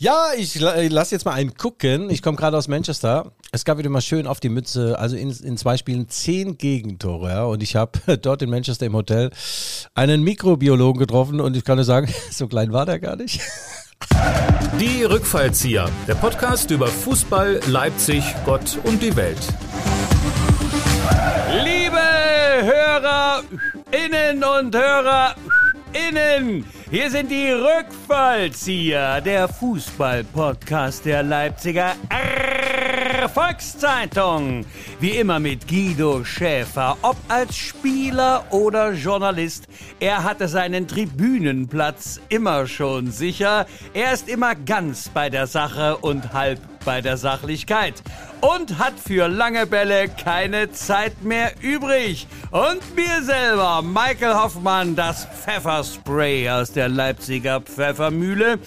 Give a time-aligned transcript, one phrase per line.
[0.00, 2.08] Ja, ich lasse jetzt mal einen gucken.
[2.08, 3.32] Ich komme gerade aus Manchester.
[3.50, 7.30] Es gab wieder mal schön auf die Mütze, also in, in zwei Spielen zehn Gegentore.
[7.30, 9.30] Ja, und ich habe dort in Manchester im Hotel
[9.94, 13.40] einen Mikrobiologen getroffen und ich kann nur sagen, so klein war der gar nicht.
[14.78, 19.36] Die Rückfallzieher, der Podcast über Fußball, Leipzig, Gott und die Welt.
[21.64, 21.98] Liebe
[22.62, 24.76] Hörerinnen und
[25.92, 31.94] Hörerinnen, hier sind die Rückfallzieher, der Fußball-Podcast der Leipziger
[33.28, 34.64] Volkszeitung.
[35.00, 39.66] Wie immer mit Guido Schäfer, ob als Spieler oder Journalist.
[39.98, 43.66] Er hatte seinen Tribünenplatz immer schon sicher.
[43.94, 48.02] Er ist immer ganz bei der Sache und halb bei der Sachlichkeit.
[48.40, 52.26] Und hat für lange Bälle keine Zeit mehr übrig.
[52.50, 58.58] Und mir selber, Michael Hoffmann, das Pfefferspray aus der Leipziger Pfeffermühle.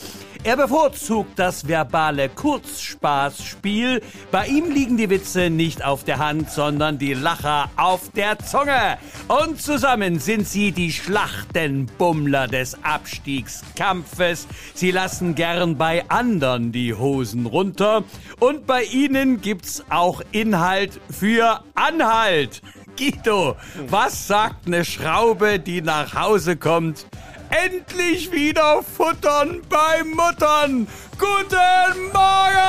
[0.44, 4.02] Er bevorzugt das verbale Kurzspaßspiel.
[4.32, 8.98] Bei ihm liegen die Witze nicht auf der Hand, sondern die Lacher auf der Zunge.
[9.28, 14.48] Und zusammen sind sie die Schlachtenbummler des Abstiegskampfes.
[14.74, 18.04] Sie lassen gern bei anderen die Hosen runter.
[18.40, 22.64] Und bei ihnen gibt's auch Inhalt für Anhalt.
[22.98, 23.58] Guido,
[23.90, 27.06] was sagt eine Schraube, die nach Hause kommt?
[27.52, 30.88] Endlich wieder futtern bei Muttern.
[31.18, 32.62] Guten Morgen!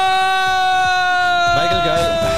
[1.54, 2.32] Michael, geil.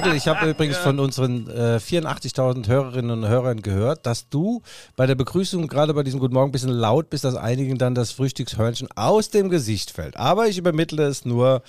[0.00, 4.62] Michael, ich habe übrigens von unseren äh, 84.000 Hörerinnen und Hörern gehört, dass du
[4.96, 7.94] bei der Begrüßung, gerade bei diesem Guten Morgen, ein bisschen laut bist, dass einigen dann
[7.94, 10.16] das Frühstückshörnchen aus dem Gesicht fällt.
[10.16, 11.62] Aber ich übermittle es nur.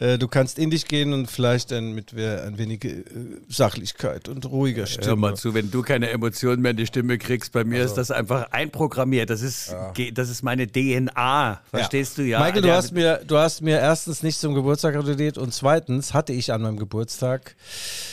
[0.00, 3.04] Äh, du kannst in dich gehen und vielleicht ein, mit ein wenig äh,
[3.48, 5.06] Sachlichkeit und ruhiger Stimme.
[5.06, 7.92] Hör mal zu, wenn du keine Emotionen mehr in die Stimme kriegst, bei mir also.
[7.92, 9.30] ist das einfach einprogrammiert.
[9.30, 9.92] Das ist, ja.
[10.12, 11.60] das ist meine DNA.
[11.70, 12.22] Verstehst ja.
[12.22, 12.38] du ja?
[12.40, 16.32] Michael, du hast, mir, du hast mir erstens nicht zum Geburtstag gratuliert und zweitens hatte
[16.32, 17.56] ich an meinem Geburtstag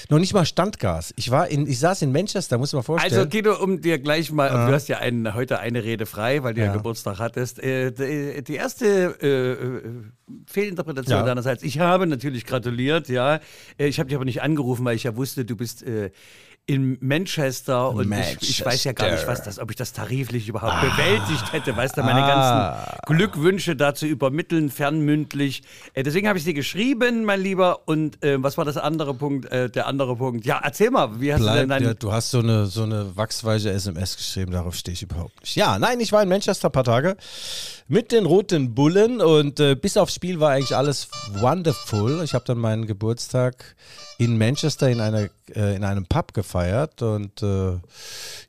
[0.09, 1.13] noch nicht mal Standgas.
[1.15, 3.13] Ich war in, ich saß in Manchester, muss man vorstellen.
[3.13, 4.67] Also Guido, um dir gleich mal, ja.
[4.67, 7.59] du hast ja einen, heute eine Rede frei, weil du ja, ja Geburtstag hattest.
[7.59, 9.81] Äh, die, die, erste äh, äh,
[10.47, 11.25] Fehlinterpretation ja.
[11.25, 11.63] deinerseits.
[11.63, 13.39] Ich habe natürlich gratuliert, ja.
[13.77, 16.11] Äh, ich habe dich aber nicht angerufen, weil ich ja wusste, du bist äh,
[16.67, 18.39] in Manchester und Manchester.
[18.41, 20.81] Ich, ich, weiß ja gar nicht, was das, ob ich das tariflich überhaupt ah.
[20.81, 22.97] bewältigt hätte, weißt du, meine ah.
[22.97, 25.61] ganzen Glückwünsche dazu übermitteln, fernmündlich.
[25.93, 27.87] Äh, deswegen habe ich sie geschrieben, mein Lieber.
[27.87, 29.51] Und äh, was war das andere Punkt?
[29.51, 30.45] Äh, der andere Punkt.
[30.45, 31.83] Ja, erzähl mal, wie hast Bleib, du denn dein.
[31.83, 35.55] Ja, du hast so eine, so eine wachsweise SMS geschrieben, darauf stehe ich überhaupt nicht.
[35.55, 37.15] Ja, nein, ich war in Manchester ein paar Tage
[37.87, 42.21] mit den roten Bullen und äh, bis aufs Spiel war eigentlich alles wonderful.
[42.23, 43.75] Ich habe dann meinen Geburtstag
[44.17, 47.77] in Manchester in, einer, äh, in einem Pub gefeiert und äh,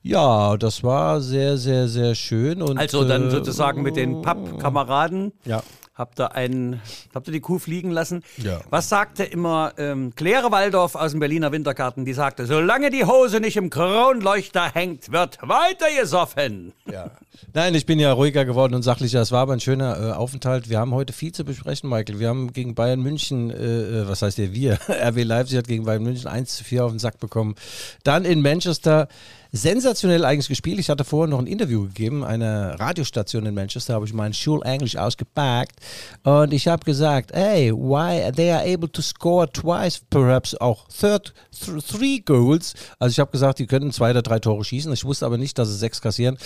[0.01, 2.61] ja, das war sehr, sehr, sehr schön.
[2.61, 5.33] Und, also dann äh, sozusagen mit den Pub-Kameraden.
[5.45, 5.61] Ja.
[5.97, 6.79] Habt ihr, einen,
[7.15, 8.23] habt ihr die Kuh fliegen lassen?
[8.37, 8.61] Ja.
[8.69, 12.05] Was sagte immer ähm, Claire Waldorf aus dem Berliner Wintergarten?
[12.05, 16.73] Die sagte, solange die Hose nicht im Kronleuchter hängt, wird weiter gesoffen.
[16.85, 17.09] Ja.
[17.53, 19.21] Nein, ich bin ja ruhiger geworden und sachlicher.
[19.21, 20.69] Es war aber ein schöner äh, Aufenthalt.
[20.69, 22.19] Wir haben heute viel zu besprechen, Michael.
[22.19, 24.77] Wir haben gegen Bayern München, äh, äh was heißt der wir?
[24.87, 27.55] RW Leipzig hat gegen Bayern München 1 zu 4 auf den Sack bekommen.
[28.03, 29.07] Dann in Manchester
[29.57, 30.79] sensationell eigentlich gespielt.
[30.79, 34.95] Ich hatte vorher noch ein Interview gegeben, eine Radiostation in Manchester, habe ich mein Schulenglisch
[34.95, 35.79] ausgepackt
[36.23, 41.33] und ich habe gesagt, hey, why they are able to score twice, perhaps auch third,
[41.51, 42.73] th three goals.
[42.99, 44.91] Also ich habe gesagt, die können zwei oder drei Tore schießen.
[44.93, 46.37] Ich wusste aber nicht, dass sie sechs kassieren.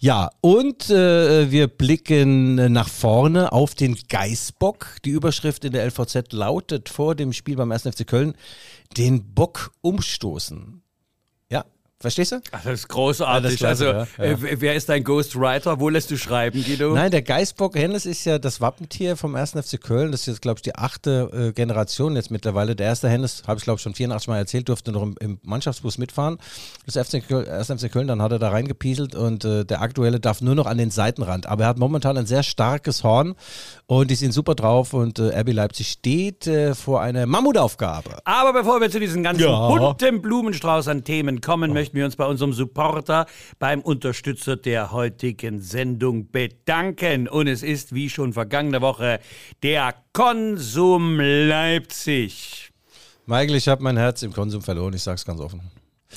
[0.00, 4.98] Ja, und äh, wir blicken nach vorne auf den Geißbock.
[5.04, 7.82] Die Überschrift in der LVZ lautet vor dem Spiel beim 1.
[7.82, 8.34] FC Köln,
[8.96, 10.82] den Bock umstoßen.
[12.00, 12.40] Verstehst du?
[12.52, 13.60] Das ist großartig.
[13.60, 14.32] Ja, das klasse, also, ja, ja.
[14.32, 15.80] Äh, wer ist dein Ghostwriter?
[15.80, 16.94] Wo lässt du schreiben, Guido?
[16.94, 19.54] Nein, der Geißbock Hennes ist ja das Wappentier vom 1.
[19.54, 20.12] FC Köln.
[20.12, 22.76] Das ist jetzt, glaube ich, die achte äh, Generation jetzt mittlerweile.
[22.76, 25.40] Der erste Hennes, habe ich, glaube ich, schon 84 Mal erzählt, durfte noch im, im
[25.42, 26.38] Mannschaftsbus mitfahren.
[26.86, 27.66] Das FC Köln, 1.
[27.66, 30.78] FC Köln, dann hat er da reingepieselt und äh, der aktuelle darf nur noch an
[30.78, 31.46] den Seitenrand.
[31.46, 33.34] Aber er hat momentan ein sehr starkes Horn
[33.86, 38.20] und die sind super drauf und äh, RB Leipzig steht äh, vor einer Mammutaufgabe.
[38.24, 41.87] Aber bevor wir zu diesem ganzen bunten Blumenstrauß an Themen kommen, oh.
[41.88, 43.26] Möchten wir uns bei unserem Supporter,
[43.58, 47.28] beim Unterstützer der heutigen Sendung bedanken.
[47.28, 49.20] Und es ist, wie schon vergangene Woche,
[49.62, 52.70] der Konsum Leipzig.
[53.26, 55.60] Michael, ich habe mein Herz im Konsum verloren, ich sag's ganz offen.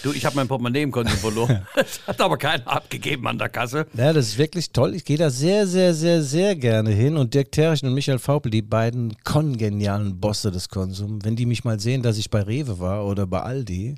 [0.04, 1.68] Du, ich habe mein Portemonnaie im Konsum verloren.
[1.76, 3.86] das hat aber keiner abgegeben an der Kasse.
[3.94, 4.96] Ja, das ist wirklich toll.
[4.96, 7.18] Ich gehe da sehr, sehr, sehr, sehr gerne hin.
[7.18, 11.66] Und Dirk Terchen und Michael Faupel, die beiden kongenialen Bosse des Konsums, wenn die mich
[11.66, 13.96] mal sehen, dass ich bei Rewe war oder bei Aldi,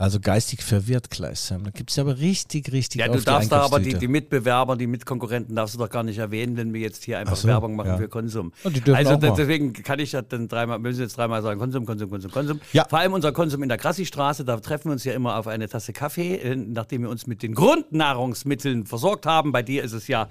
[0.00, 1.62] Also geistig verwirrt gleichsam.
[1.62, 4.86] Da gibt es aber richtig, richtig Ja, du darfst da aber die, die Mitbewerber, die
[4.86, 7.88] Mitkonkurrenten darfst du doch gar nicht erwähnen, wenn wir jetzt hier einfach so, Werbung machen
[7.88, 7.96] ja.
[7.98, 8.50] für Konsum.
[8.64, 12.60] Also deswegen kann ich das dann dreimal, müssen jetzt dreimal sagen, Konsum, Konsum, Konsum, Konsum.
[12.72, 12.86] Ja.
[12.88, 15.68] Vor allem unser Konsum in der Grassi-Straße, da treffen wir uns ja immer auf eine
[15.68, 19.52] Tasse Kaffee, äh, nachdem wir uns mit den Grundnahrungsmitteln versorgt haben.
[19.52, 20.30] Bei dir ist es ja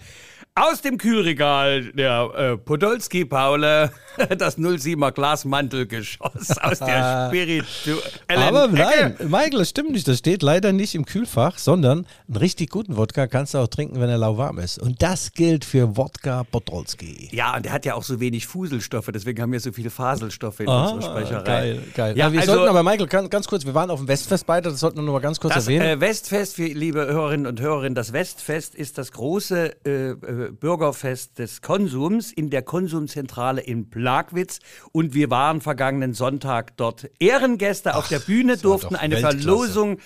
[0.59, 3.91] aus dem Kühlregal der äh, Podolski Paule
[4.37, 8.01] das 07er Glasmantelgeschoss aus der spirituellen
[8.43, 8.73] Aber Ecke.
[8.75, 10.07] nein, Michael, das stimmt nicht.
[10.07, 13.99] Das steht leider nicht im Kühlfach, sondern einen richtig guten Wodka kannst du auch trinken,
[14.01, 14.79] wenn er lauwarm ist.
[14.79, 17.29] Und das gilt für Wodka Podolski.
[17.31, 20.59] Ja, und der hat ja auch so wenig Fuselstoffe, deswegen haben wir so viele Faselstoffe
[20.59, 21.43] in Ah, unserer Sprecherei.
[21.43, 22.17] geil, geil.
[22.17, 24.69] Ja, Ja, wir also, sollten aber, Michael, ganz, kurz, wir waren auf dem Westfest beide,
[24.69, 25.85] das sollten wir nur mal ganz kurz das erwähnen.
[25.85, 31.61] äh, Westfest, liebe Hörerinnen und Hörer, das Westfest ist das große äh, äh, Bürgerfest des
[31.61, 34.59] Konsums in der Konsumzentrale in Plagwitz.
[34.91, 39.37] Und wir waren vergangenen Sonntag dort Ehrengäste auf der Bühne, durften eine Weltklasse.
[39.39, 39.97] Verlosung.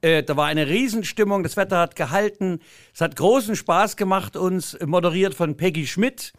[0.00, 2.60] Äh, da war eine Riesenstimmung, das Wetter hat gehalten.
[2.94, 6.32] Es hat großen Spaß gemacht uns, moderiert von Peggy Schmidt.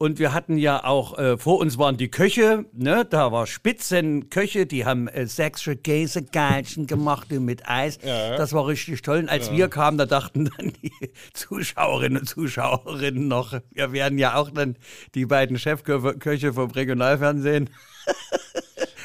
[0.00, 3.04] Und wir hatten ja auch, äh, vor uns waren die Köche, ne?
[3.04, 7.98] da war Spitzenköche, die haben äh, sächsische Käsegeilchen gemacht mit Eis.
[7.98, 9.18] Das war richtig toll.
[9.18, 10.92] Und als wir kamen, da dachten dann die
[11.32, 14.76] Zuschauerinnen und Zuschauerinnen noch, wir wären ja auch dann
[15.16, 17.68] die beiden Chefköche vom Regionalfernsehen.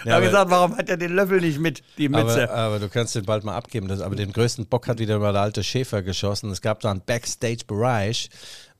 [0.06, 2.50] Ja, aber- gesagt, warum hat er den Löffel nicht mit, die Mütze?
[2.50, 3.88] Aber, aber du kannst den bald mal abgeben.
[3.88, 6.52] Das, aber den größten Bock hat wieder mal der alte Schäfer geschossen.
[6.52, 8.30] Es gab da einen Backstage-Bereich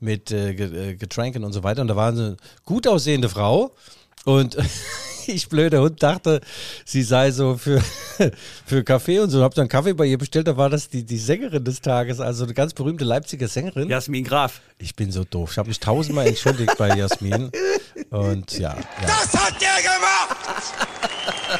[0.04, 1.82] mit äh, äh, Getränken und so weiter.
[1.82, 3.74] Und da war eine gut aussehende Frau.
[4.24, 4.56] Und
[5.26, 6.40] ich, blöder Hund, dachte,
[6.84, 7.82] sie sei so für,
[8.66, 9.42] für Kaffee und so.
[9.42, 10.46] Hab dann Kaffee bei ihr bestellt.
[10.46, 13.88] Da war das die, die Sängerin des Tages, also eine ganz berühmte Leipziger Sängerin.
[13.88, 14.60] Jasmin Graf.
[14.78, 15.52] Ich bin so doof.
[15.52, 17.50] Ich habe mich tausendmal entschuldigt bei Jasmin.
[18.10, 19.06] Und ja, ja.
[19.06, 20.36] Das hat der gemacht!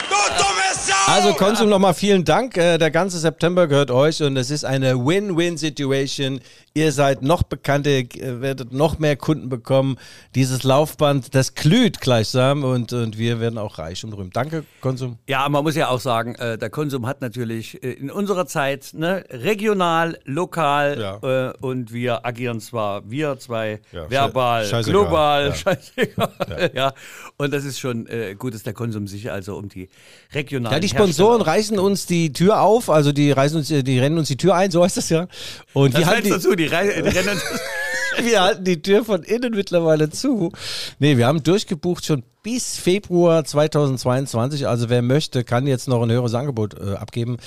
[0.08, 0.93] Du dumme Sau!
[1.06, 2.56] Also Konsum nochmal vielen Dank.
[2.56, 6.40] Äh, der ganze September gehört euch und es ist eine Win-Win-Situation.
[6.76, 9.96] Ihr seid noch bekannter, ihr werdet noch mehr Kunden bekommen.
[10.34, 14.34] Dieses Laufband, das glüht gleichsam und, und wir werden auch reich und berühmt.
[14.34, 15.18] Danke, Konsum.
[15.28, 18.90] Ja, man muss ja auch sagen, äh, der Konsum hat natürlich äh, in unserer Zeit
[18.94, 21.50] ne, regional, lokal Ja.
[21.50, 25.00] äh, und wir agieren zwar, wir zwei, Ja, verbal, sche- scheißegal.
[25.02, 25.54] global, Ja.
[25.54, 26.70] scheißegal.
[26.74, 26.92] Ja.
[27.36, 29.88] Und das ist schon äh, gut, dass der Konsum sich also um die
[30.32, 34.36] regionalen Sponsoren reißen uns die Tür auf, also die reißen uns, die rennen uns die
[34.36, 35.26] Tür ein, so heißt das ja.
[35.72, 37.42] Und Das wir halten die, zu, die, Rei- die rennen uns
[38.22, 40.52] wir halten die Tür von innen mittlerweile zu.
[40.98, 44.68] Nee, wir haben durchgebucht schon bis Februar 2022.
[44.68, 47.38] Also wer möchte, kann jetzt noch ein höheres Angebot äh, abgeben.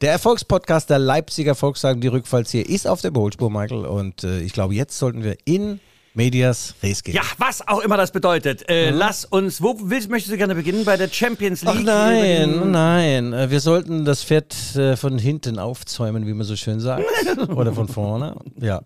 [0.00, 3.84] Der Erfolgspodcast der Leipziger Volkswagen, die Rückfallzieher, ist auf der Überholspur, Michael.
[3.86, 5.78] Und äh, ich glaube, jetzt sollten wir in
[6.16, 7.14] Medias Res gehen.
[7.14, 8.68] Ja, was auch immer das bedeutet.
[8.68, 10.84] Äh, Lass uns, wo willst, möchtest du gerne beginnen?
[10.84, 11.74] Bei der Champions League?
[11.76, 13.32] Ach nein, den- nein.
[13.32, 17.04] Äh, Wir sollten das Pferd äh, von hinten aufzäumen, wie man so schön sagt.
[17.54, 18.34] Oder von vorne.
[18.60, 18.80] Ja.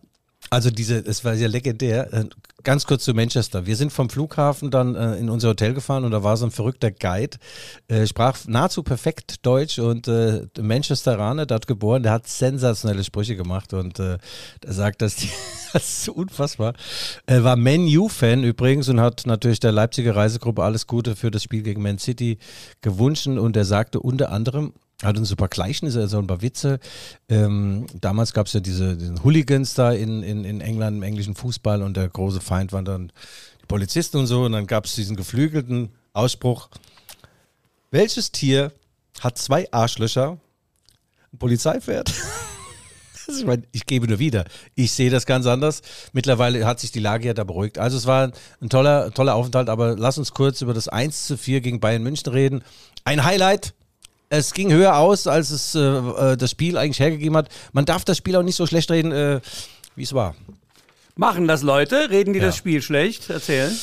[0.51, 2.13] Also diese, es war ja legendär.
[2.13, 2.25] Äh,
[2.63, 3.65] Ganz kurz zu Manchester.
[3.65, 6.51] Wir sind vom Flughafen dann äh, in unser Hotel gefahren und da war so ein
[6.51, 7.39] verrückter Guide,
[7.89, 13.73] äh, sprach nahezu perfekt Deutsch und äh, Manchesteraner, dort geboren, der hat sensationelle Sprüche gemacht
[13.73, 14.19] und äh,
[14.63, 15.31] der sagt, dass die,
[15.73, 16.75] das ist unfassbar.
[17.25, 21.43] Er war Man U-Fan übrigens und hat natürlich der Leipziger Reisegruppe alles Gute für das
[21.43, 22.39] Spiel gegen Man City
[22.83, 26.79] gewünscht und er sagte unter anderem, hat uns ein paar Gleichnisse, also ein paar Witze.
[27.29, 31.35] Ähm, damals gab es ja diese diesen Hooligans da in, in, in England im englischen
[31.35, 33.13] Fußball und der große Feind waren dann
[33.63, 36.69] die Polizisten und so und dann gab es diesen geflügelten Ausspruch,
[37.91, 38.73] welches Tier
[39.21, 40.39] hat zwei Arschlöcher,
[41.33, 42.13] ein Polizeipferd?
[43.29, 44.45] Also ich, meine, ich gebe nur wieder.
[44.75, 45.83] Ich sehe das ganz anders.
[46.13, 47.79] Mittlerweile hat sich die Lage ja da beruhigt.
[47.79, 51.37] Also es war ein toller, toller Aufenthalt, aber lass uns kurz über das 1 zu
[51.37, 52.65] 4 gegen Bayern München reden.
[53.05, 53.73] Ein Highlight.
[54.33, 57.49] Es ging höher aus, als es äh, äh, das Spiel eigentlich hergegeben hat.
[57.73, 59.41] Man darf das Spiel auch nicht so schlecht reden, äh,
[59.97, 60.37] wie es war.
[61.17, 62.11] Machen das Leute?
[62.11, 62.47] Reden die Ja.
[62.47, 63.29] das Spiel schlecht?
[63.29, 63.77] Erzählen.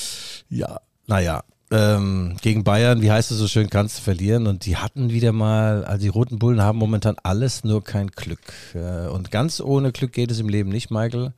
[0.50, 1.44] Ja, naja.
[1.70, 4.48] Ähm, gegen Bayern, wie heißt es so schön, kannst du verlieren.
[4.48, 8.40] Und die hatten wieder mal, also die Roten Bullen haben momentan alles, nur kein Glück.
[8.74, 11.34] Äh, und ganz ohne Glück geht es im Leben nicht, Michael.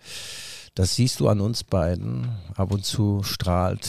[0.75, 2.29] Das siehst du an uns beiden.
[2.55, 3.87] Ab und zu strahlt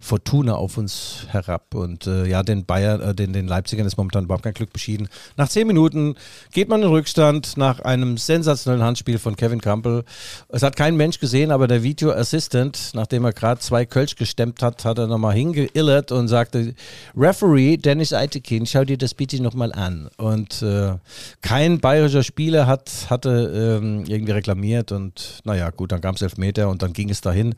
[0.00, 1.74] Fortuna auf uns herab.
[1.74, 5.08] Und äh, ja, den Bayern, äh, den, den Leipzigern ist momentan überhaupt kein Glück beschieden.
[5.36, 6.14] Nach zehn Minuten
[6.52, 10.04] geht man in Rückstand nach einem sensationellen Handspiel von Kevin Campbell.
[10.48, 14.62] Es hat kein Mensch gesehen, aber der Video Assistant, nachdem er gerade zwei Kölsch gestemmt
[14.62, 16.74] hat, hat er nochmal hingeillert und sagte,
[17.16, 20.08] Referee Dennis Eitekin, schau dir das bitte nochmal an.
[20.16, 20.94] Und äh,
[21.42, 26.68] kein bayerischer Spieler hat, hatte ähm, irgendwie reklamiert und naja, gut, dann gab es Elfmeter
[26.68, 27.54] und dann ging es dahin.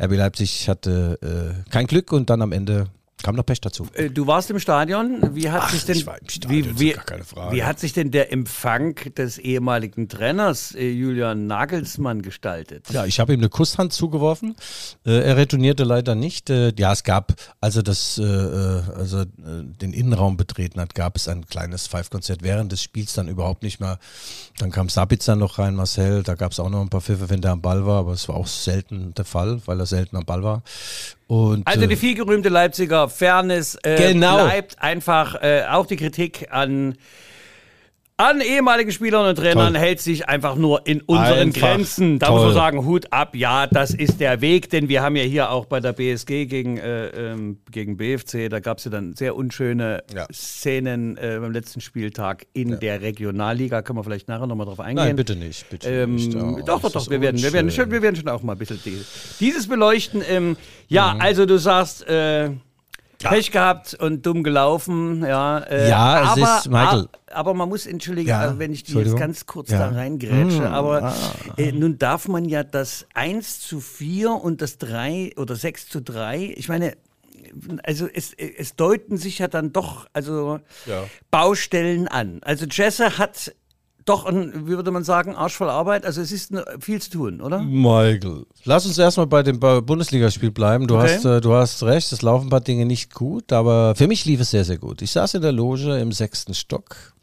[0.00, 2.88] RB Leipzig hatte äh, kein Glück und dann am Ende
[3.24, 3.86] Kam noch Pech dazu.
[3.94, 5.34] Äh, Du warst im Stadion.
[5.34, 7.56] Wie hat Ach, sich denn ich war im Stadion, wie, wie, gar keine Frage.
[7.56, 12.90] wie hat sich denn der Empfang des ehemaligen Trainers äh, Julian Nagelsmann gestaltet?
[12.90, 14.56] Ja, ich habe ihm eine Kusshand zugeworfen.
[15.06, 16.50] Äh, er retournierte leider nicht.
[16.50, 21.16] Äh, ja, es gab, als er das, äh, äh, also den Innenraum betreten hat, gab
[21.16, 23.98] es ein kleines Five-Konzert während des Spiels dann überhaupt nicht mehr.
[24.58, 26.24] Dann kam Sabitzer noch rein, Marcel.
[26.24, 28.28] Da gab es auch noch ein paar Pfiffe, wenn der am Ball war, aber es
[28.28, 30.62] war auch selten der Fall, weil er selten am Ball war.
[31.26, 34.44] Und, Also äh, die vielgerühmte Leipziger Fairness äh, Genau.
[34.44, 36.96] bleibt einfach, äh, auch die Kritik an,
[38.16, 39.82] an ehemaligen Spielern und Trainern Toll.
[39.82, 42.20] hält sich einfach nur in unseren Einfach Grenzen.
[42.20, 42.54] Da muss man toll.
[42.54, 45.80] sagen, Hut ab, ja, das ist der Weg, denn wir haben ja hier auch bei
[45.80, 50.26] der BSG gegen, äh, ähm, gegen BFC, da gab es ja dann sehr unschöne Ja.
[50.32, 53.82] Szenen äh, beim letzten Spieltag in der Regionalliga.
[53.82, 55.06] Können wir vielleicht nachher nochmal drauf eingehen.
[55.06, 55.68] Nein, bitte nicht.
[55.70, 56.34] Bitte Ähm, nicht.
[56.34, 58.52] doch, Oh, doch, doch, ist wir werden, wir, werden schon, wir werden schon auch mal
[58.52, 59.02] ein bisschen die,
[59.40, 60.22] dieses beleuchten.
[60.28, 60.56] Ähm,
[60.86, 61.20] ja, Mhm.
[61.20, 62.50] also du sagst, äh,
[63.18, 65.58] Pech gehabt und dumm gelaufen, ja.
[65.60, 67.08] Äh, Ja, es aber, ist, Michael.
[67.30, 69.78] a- Aber man muss, entschuldigen, Ja, äh, wenn ich die jetzt ganz kurz Ja.
[69.90, 71.14] da reingrätsche, Mm, aber ah.
[71.56, 76.00] äh, nun darf man ja das 1 zu 4 und das 3 oder 6 zu
[76.00, 76.96] 3, ich meine,
[77.82, 81.04] also es, es deuten sich ja dann doch also Ja.
[81.30, 82.40] Baustellen an.
[82.42, 83.54] Also Jesse hat
[84.04, 86.04] doch, ein, wie würde man sagen, Arsch voll Arbeit.
[86.04, 87.60] Also es ist viel zu tun, oder?
[87.62, 90.86] Michael, lass uns erstmal bei dem Bundesligaspiel bleiben.
[90.86, 91.14] Du, Okay.
[91.14, 94.24] hast, äh, du hast recht, es laufen ein paar Dinge nicht gut, aber für mich
[94.24, 95.00] lief es sehr, sehr gut.
[95.02, 97.13] Ich saß in der Loge im sechsten Stock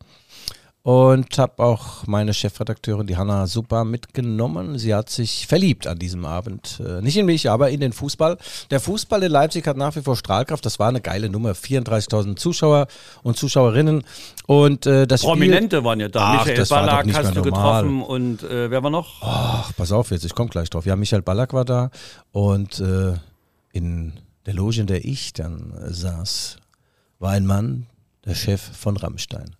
[0.83, 4.79] und habe auch meine Chefredakteurin, die Hanna Super, mitgenommen.
[4.79, 6.81] Sie hat sich verliebt an diesem Abend.
[6.83, 8.37] Äh, nicht in mich, aber in den Fußball.
[8.71, 10.65] Der Fußball in Leipzig hat nach wie vor Strahlkraft.
[10.65, 11.51] Das war eine geile Nummer.
[11.51, 12.87] 34.000 Zuschauer
[13.21, 14.03] und Zuschauerinnen.
[14.47, 15.33] Und äh, das Spiel...
[15.33, 16.21] Prominente waren ja da.
[16.21, 19.21] Ach, Michael das war doch Ballack hast du getroffen und äh, wer war noch?
[19.21, 20.87] Ach, pass auf jetzt, ich komme gleich drauf.
[20.87, 21.91] Ja, Michael Ballack war da
[22.31, 23.13] und äh,
[23.71, 24.13] in
[24.47, 26.57] der Loge, in der ich dann saß,
[27.19, 27.85] war ein Mann,
[28.25, 29.55] der Chef von Rammstein.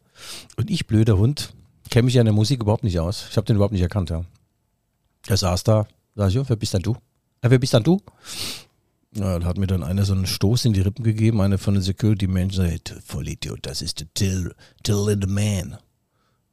[0.57, 1.53] Und ich, blöder Hund,
[1.89, 3.27] kenne mich ja in der Musik überhaupt nicht aus.
[3.29, 4.23] Ich habe den überhaupt nicht erkannt, ja.
[5.27, 6.93] Er saß da, sag ich, "Ja, wer bist denn du?
[7.43, 7.99] Ja, wer bist denn du?
[9.13, 11.73] Ja, da hat mir dann einer so einen Stoß in die Rippen gegeben, einer von
[11.73, 15.77] den Security-Menschen, sagt, Vollidiot, das ist der Till, Till Lindemann.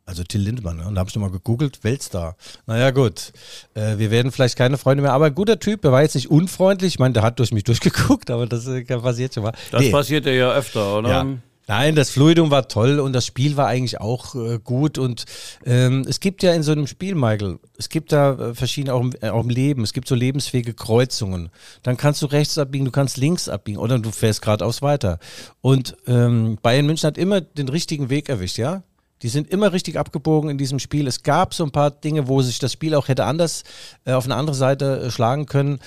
[0.04, 0.86] Also Till Lindemann, ne?
[0.88, 2.36] und da habe ich nochmal gegoogelt, Weltstar.
[2.66, 3.32] Naja gut,
[3.74, 6.30] äh, wir werden vielleicht keine Freunde mehr, aber ein guter Typ, er war jetzt nicht
[6.30, 9.52] unfreundlich, ich meine, der hat durch mich durchgeguckt, aber das äh, passiert schon mal.
[9.70, 9.90] Das Nee.
[9.90, 11.08] passiert ja öfter, oder?
[11.10, 11.26] Ja.
[11.68, 14.96] Nein, das Fluidum war toll und das Spiel war eigentlich auch äh, gut.
[14.96, 15.26] Und
[15.66, 19.02] ähm, es gibt ja in so einem Spiel, Michael, es gibt da äh, verschiedene, auch
[19.02, 21.50] im, äh, auch im Leben, es gibt so lebensfähige Kreuzungen.
[21.82, 25.18] Dann kannst du rechts abbiegen, du kannst links abbiegen oder du fährst geradeaus weiter.
[25.60, 28.82] Und ähm, Bayern München hat immer den richtigen Weg erwischt, ja?
[29.22, 31.06] Die sind immer richtig abgebogen in diesem Spiel.
[31.06, 33.64] Es gab so ein paar Dinge, wo sich das Spiel auch hätte anders
[34.04, 35.80] äh, auf eine andere Seite äh, schlagen können.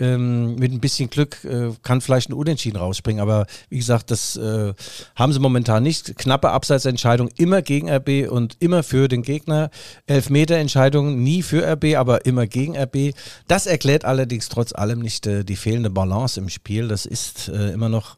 [0.00, 4.36] Ähm, mit ein bisschen Glück äh, kann vielleicht ein Unentschieden rausspringen, aber wie gesagt, das
[4.36, 4.72] äh,
[5.16, 6.16] haben sie momentan nicht.
[6.16, 9.70] Knappe Abseitsentscheidung immer gegen RB und immer für den Gegner.
[10.06, 13.14] Elfmeterentscheidungen nie für RB, aber immer gegen RB.
[13.48, 16.88] Das erklärt allerdings trotz allem nicht äh, die fehlende Balance im Spiel.
[16.88, 18.16] Das ist äh, immer noch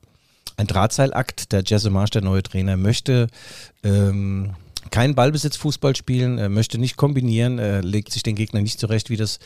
[0.56, 1.52] ein Drahtseilakt.
[1.52, 3.28] Der Jesse Marsch, der neue Trainer, möchte
[3.82, 4.54] ähm,
[4.90, 9.38] keinen Ballbesitzfußball spielen, möchte nicht kombinieren, er legt sich den Gegner nicht zurecht, wie das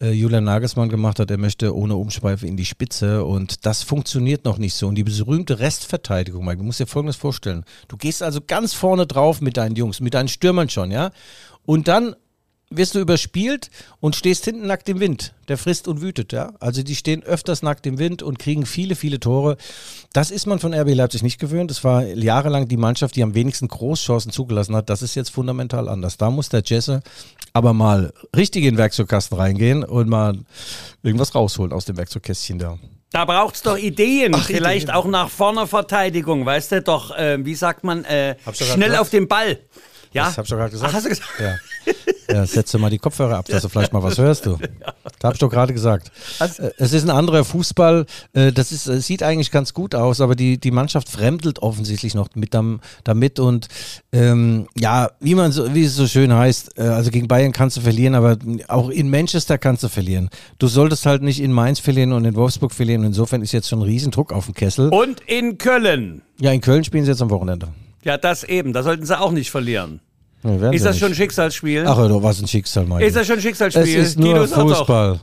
[0.00, 1.30] äh, Julian Nagelsmann gemacht hat.
[1.30, 4.88] Er möchte ohne Umschweife in die Spitze und das funktioniert noch nicht so.
[4.88, 7.64] Und die berühmte Restverteidigung, Mike, du musst dir Folgendes vorstellen.
[7.88, 11.10] Du gehst also ganz vorne drauf mit deinen Jungs, mit deinen Stürmern schon, ja?
[11.64, 12.14] Und dann
[12.70, 13.70] wirst du überspielt
[14.00, 15.34] und stehst hinten nackt im Wind.
[15.48, 16.52] Der frisst und wütet, ja.
[16.58, 19.56] Also die stehen öfters nackt im Wind und kriegen viele, viele Tore.
[20.12, 21.70] Das ist man von RB Leipzig nicht gewöhnt.
[21.70, 24.90] Das war jahrelang die Mannschaft, die am wenigsten Großchancen zugelassen hat.
[24.90, 26.16] Das ist jetzt fundamental anders.
[26.16, 27.02] Da muss der Jesse
[27.52, 30.36] aber mal richtig in den Werkzeugkasten reingehen und mal
[31.02, 32.78] irgendwas rausholen aus dem Werkzeugkästchen da.
[33.12, 34.96] Da braucht's doch Ideen, Ach, vielleicht Ideen.
[34.96, 39.28] auch nach vorne Verteidigung, weißt du doch, äh, wie sagt man, äh, schnell auf den
[39.28, 39.60] Ball.
[40.12, 40.90] Ja, Das hab ich doch gerade gesagt.
[40.90, 41.30] Ach, hast du gesagt?
[41.38, 41.54] Ja.
[42.28, 44.58] Ja, setz dir mal die Kopfhörer ab, dass du vielleicht mal was hörst, du.
[45.18, 46.10] Da hab ich doch gerade gesagt.
[46.38, 48.04] Also- Äh, Es ist ein anderer Fußball.
[48.34, 52.14] äh, Das ist, es sieht eigentlich ganz gut aus, aber die, die Mannschaft fremdelt offensichtlich
[52.14, 53.38] noch mit dam- damit.
[53.38, 53.68] Und
[54.12, 57.76] ähm, ja, wie man so, wie es so schön heißt, äh, also gegen Bayern kannst
[57.76, 58.36] du verlieren, aber
[58.68, 60.28] auch in Manchester kannst du verlieren.
[60.58, 63.04] Du solltest halt nicht in Mainz verlieren und in Wolfsburg verlieren.
[63.04, 64.88] Insofern ist jetzt schon ein Riesendruck auf dem Kessel.
[64.90, 66.22] Und in Köln.
[66.40, 67.68] Ja, in Köln spielen sie jetzt am Wochenende.
[68.04, 70.00] Ja, das eben, da sollten sie auch nicht verlieren.
[70.60, 71.14] Werden Ist das schon ein.
[71.14, 71.84] Schicksalsspiel?
[71.86, 73.06] Ach, du was ein Schicksal, Michael.
[73.08, 73.82] ist das schon ein Schicksalsspiel?
[73.82, 74.46] Es ist nur auch.
[74.46, 75.20] Fußball.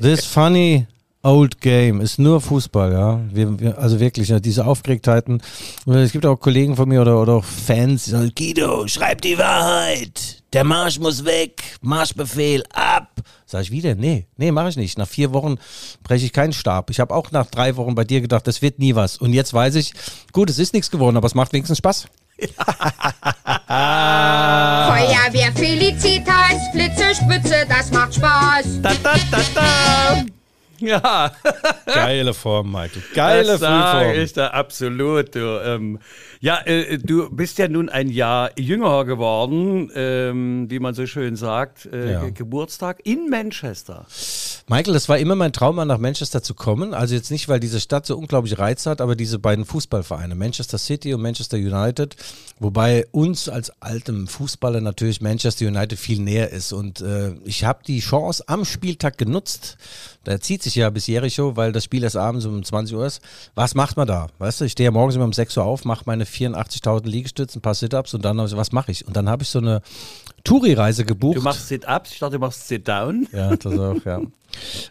[0.00, 0.86] This funny
[1.22, 3.20] old game ist nur Fußball, ja.
[3.32, 5.40] Wir, wir, also wirklich, ja, diese Aufgeregtheiten.
[5.84, 9.20] Und Es gibt auch Kollegen von mir oder, oder auch Fans, die sagen, Guido, schreib
[9.22, 10.42] die Wahrheit.
[10.52, 11.62] Der Marsch muss weg.
[11.80, 13.08] Marschbefehl ab.
[13.46, 14.98] Sag ich wieder, nee, nee, mache ich nicht.
[14.98, 15.56] Nach vier Wochen
[16.02, 16.90] breche ich keinen Stab.
[16.90, 19.16] Ich habe auch nach drei Wochen bei dir gedacht, das wird nie was.
[19.16, 19.92] Und jetzt weiß ich,
[20.32, 22.06] gut, es ist nichts geworden, aber es macht wenigstens Spaß.
[23.68, 28.82] Feuerwehr Felicitas, Flitze, Spitze, das macht Spaß.
[28.82, 30.24] Da, da, da, da.
[30.78, 31.30] Ja,
[31.86, 33.02] Geile Form, Michael.
[33.14, 34.14] Geile das Frühform.
[34.16, 35.32] ich da absolut.
[35.34, 36.00] Du, ähm,
[36.42, 41.36] ja, äh, du bist ja nun ein Jahr jünger geworden, ähm, wie man so schön
[41.36, 41.86] sagt.
[41.86, 42.20] Äh, Ja.
[42.24, 44.04] Ge- Geburtstag in Manchester.
[44.68, 46.94] Michael, das war immer mein Traum, mal nach Manchester zu kommen.
[46.94, 50.78] Also jetzt nicht, weil diese Stadt so unglaublich Reiz hat, aber diese beiden Fußballvereine, Manchester
[50.78, 52.16] City und Manchester United,
[52.58, 56.72] wobei uns als altem Fußballer natürlich Manchester United viel näher ist.
[56.72, 59.76] Und äh, ich habe die Chance am Spieltag genutzt.
[60.24, 63.20] Da zieht sich ja bis Jericho, weil das Spiel erst abends um 20 Uhr ist.
[63.56, 64.28] Was macht man da?
[64.38, 67.58] Weißt du, ich stehe ja morgens immer um 6 Uhr auf, mache meine 84.000 Liegestütze,
[67.58, 69.06] ein paar Sit-Ups und dann, hab ich- was mache ich?
[69.06, 69.82] Und dann habe ich so eine
[70.44, 71.36] Touri-Reise gebucht.
[71.36, 73.28] Du machst Sit-Ups, ich dachte, du machst Sit-Down.
[73.32, 74.20] Ja, das auch, ja.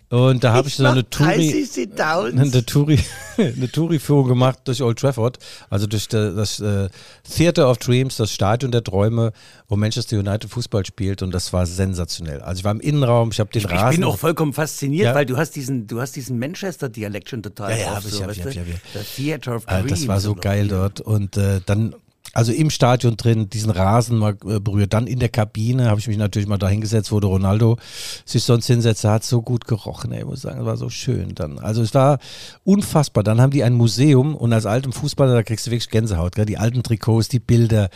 [0.09, 1.65] Und da habe ich so eine Touri,
[1.97, 2.99] eine Touri,
[3.37, 5.37] eine Touri-Führung gemacht durch Old Trafford,
[5.69, 6.89] also durch de, das äh,
[7.35, 9.31] Theater of Dreams, das Stadion der Träume,
[9.69, 12.41] wo Manchester United Fußball spielt und das war sensationell.
[12.41, 14.01] Also ich war im Innenraum, ich habe den Ich Rasen.
[14.01, 15.15] bin auch vollkommen fasziniert, Ja.
[15.15, 18.23] weil du hast diesen, du hast diesen Manchester-Dialekt schon total Ja, ja, hab ich, so,
[18.23, 18.75] hab ich, hab ich, hab ich.
[18.93, 19.89] Das Theater of Dreams.
[19.91, 20.99] das war so geil dort.
[21.01, 21.95] Und äh, dann,
[22.33, 24.93] also im Stadion drin, diesen Rasen mal äh, berührt.
[24.93, 27.77] Dann in der Kabine habe ich mich natürlich mal da hingesetzt, wo der Ronaldo
[28.25, 29.03] sich sonst hinsetzt.
[29.03, 31.59] Er hat so gut gerochen, ey, ich muss sagen, es war so schön dann.
[31.59, 32.19] Also es war
[32.63, 33.23] unfassbar.
[33.23, 36.35] Dann haben die ein Museum und als altem Fußballer, da kriegst du wirklich Gänsehaut.
[36.35, 36.45] Gell?
[36.45, 37.89] Die alten Trikots, die Bilder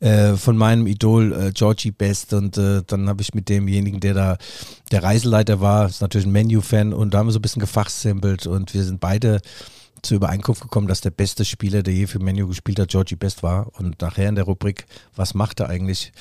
[0.00, 4.14] äh, von meinem Idol äh, Georgie Best und äh, dann habe ich mit demjenigen, der
[4.14, 4.38] da
[4.90, 8.46] der Reiseleiter war, ist natürlich ein Menu-Fan und da haben wir so ein bisschen gefachsimpelt
[8.46, 9.40] und wir sind beide
[10.02, 13.42] zur Übereinkunft gekommen, dass der beste Spieler, der je für Menu gespielt hat, Georgie Best
[13.42, 13.68] war.
[13.78, 16.12] Und nachher in der Rubrik, was macht er eigentlich,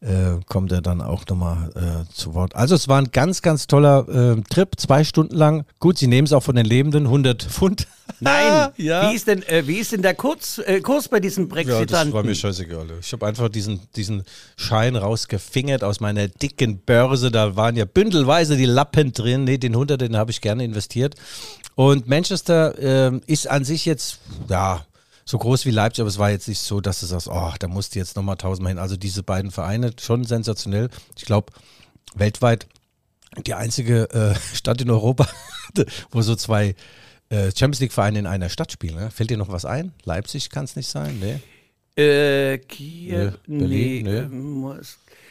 [0.00, 2.56] äh, kommt er dann auch nochmal äh, zu Wort.
[2.56, 5.64] Also es war ein ganz, ganz toller äh, Trip, zwei Stunden lang.
[5.78, 7.86] Gut, sie nehmen es auch von den Lebenden, 100 Pfund.
[8.20, 9.10] Nein, ja.
[9.10, 11.88] wie, ist denn, äh, wie ist denn der Kurs, äh, Kurs bei diesem Ja, Brexitanten?
[11.88, 12.86] das war mir scheißegal.
[13.00, 14.24] Ich habe einfach diesen, diesen
[14.56, 17.30] Schein rausgefingert aus meiner dicken Börse.
[17.30, 19.44] Da waren ja bündelweise die Lappen drin.
[19.44, 21.14] Nee, den 100, den habe ich gerne investiert.
[21.78, 24.18] Und Manchester ähm, ist an sich jetzt,
[24.48, 24.84] ja,
[25.24, 27.68] so groß wie Leipzig, aber es war jetzt nicht so, dass du sagst, oh, da
[27.68, 28.80] musst du jetzt nochmal tausendmal hin.
[28.80, 30.90] Also diese beiden Vereine, schon sensationell.
[31.16, 31.52] Ich glaube,
[32.16, 32.66] weltweit
[33.46, 35.28] die einzige äh, Stadt in Europa,
[36.10, 36.74] wo so zwei
[37.28, 38.96] äh, Champions League-Vereine in einer Stadt spielen.
[38.96, 39.12] Ne?
[39.12, 39.92] Fällt dir noch was ein?
[40.02, 41.20] Leipzig kann es nicht sein?
[41.20, 42.02] Nee.
[42.02, 44.80] Äh, Kiew, Nee, Berlin, nee, nee.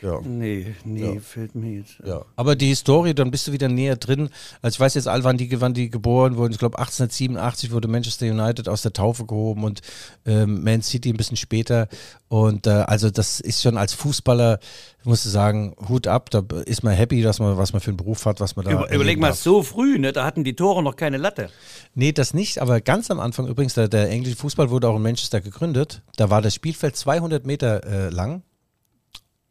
[0.02, 0.20] Ja.
[0.22, 1.20] nee, nee, Ja.
[1.20, 1.96] fällt mir jetzt.
[2.06, 2.24] Ja.
[2.36, 4.30] Aber die Historie, dann bist du wieder näher drin.
[4.62, 6.52] Also ich weiß jetzt all, wann die, wann die geboren wurden.
[6.54, 9.82] Ich glaube 1887 wurde Manchester United aus der Taufe gehoben und
[10.26, 11.88] ähm, Man City ein bisschen später.
[12.30, 14.60] Und äh, also das ist schon als Fußballer,
[15.04, 16.30] musst du sagen, Hut ab.
[16.30, 18.72] Da ist man happy, dass man, was man für einen Beruf hat, was man da.
[18.72, 19.40] Über, überleg mal, darf.
[19.40, 21.50] so früh, ne, da hatten die Tore noch keine Latte.
[21.96, 25.02] Nee, das nicht, aber ganz am Anfang übrigens, der, der englische Fußball wurde auch in
[25.02, 26.02] Manchester gegründet.
[26.18, 28.44] Da war das Spielfeld 200 Meter äh, lang.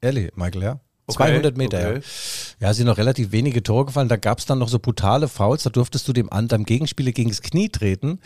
[0.01, 0.81] Ehrlich, Michael, ja?
[1.09, 2.01] 200 Meter, okay.
[2.61, 2.69] ja.
[2.69, 4.09] Ja, sind noch relativ wenige Tore gefallen.
[4.09, 5.63] Da gab es dann noch so brutale Fouls.
[5.63, 8.19] Da durftest du dem anderen Gegenspieler gegen das Knie treten.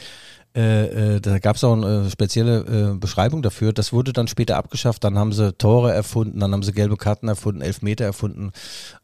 [0.57, 3.73] Äh, äh, da gab es auch eine äh, spezielle äh, Beschreibung dafür.
[3.73, 5.05] Das wurde dann später abgeschafft.
[5.05, 8.51] Dann haben sie Tore erfunden, dann haben sie gelbe Karten erfunden, Elfmeter erfunden.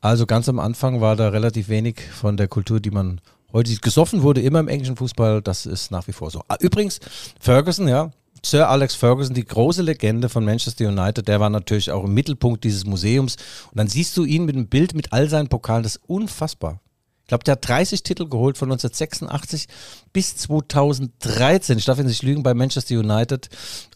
[0.01, 3.21] Also ganz am Anfang war da relativ wenig von der Kultur, die man
[3.53, 3.83] heute sieht.
[3.83, 5.43] Gesoffen wurde immer im englischen Fußball.
[5.43, 6.43] Das ist nach wie vor so.
[6.49, 6.99] Ah, übrigens,
[7.39, 8.11] Ferguson, ja.
[8.47, 12.63] Sir Alex Ferguson, die große Legende von Manchester United, der war natürlich auch im Mittelpunkt
[12.63, 13.35] dieses Museums.
[13.73, 15.83] Und dann siehst du ihn mit einem Bild mit all seinen Pokalen.
[15.83, 16.81] Das ist unfassbar.
[17.23, 19.67] Ich glaube, der hat 30 Titel geholt von 1986
[20.13, 21.77] bis 2013.
[21.77, 23.49] Ich darf ihn nicht lügen bei Manchester United.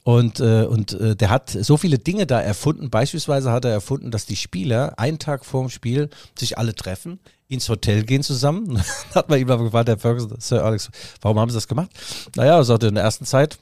[0.02, 2.90] Und, äh, und äh, der hat so viele Dinge da erfunden.
[2.90, 7.20] Beispielsweise hat er erfunden, dass die Spieler einen Tag vor dem Spiel sich alle treffen,
[7.46, 8.82] ins Hotel gehen zusammen.
[9.14, 11.90] hat man ihm aber gefragt, Herr Ferguson, Sir Alex, warum haben sie das gemacht?
[12.34, 13.60] Naja, er sagte, in der ersten Zeit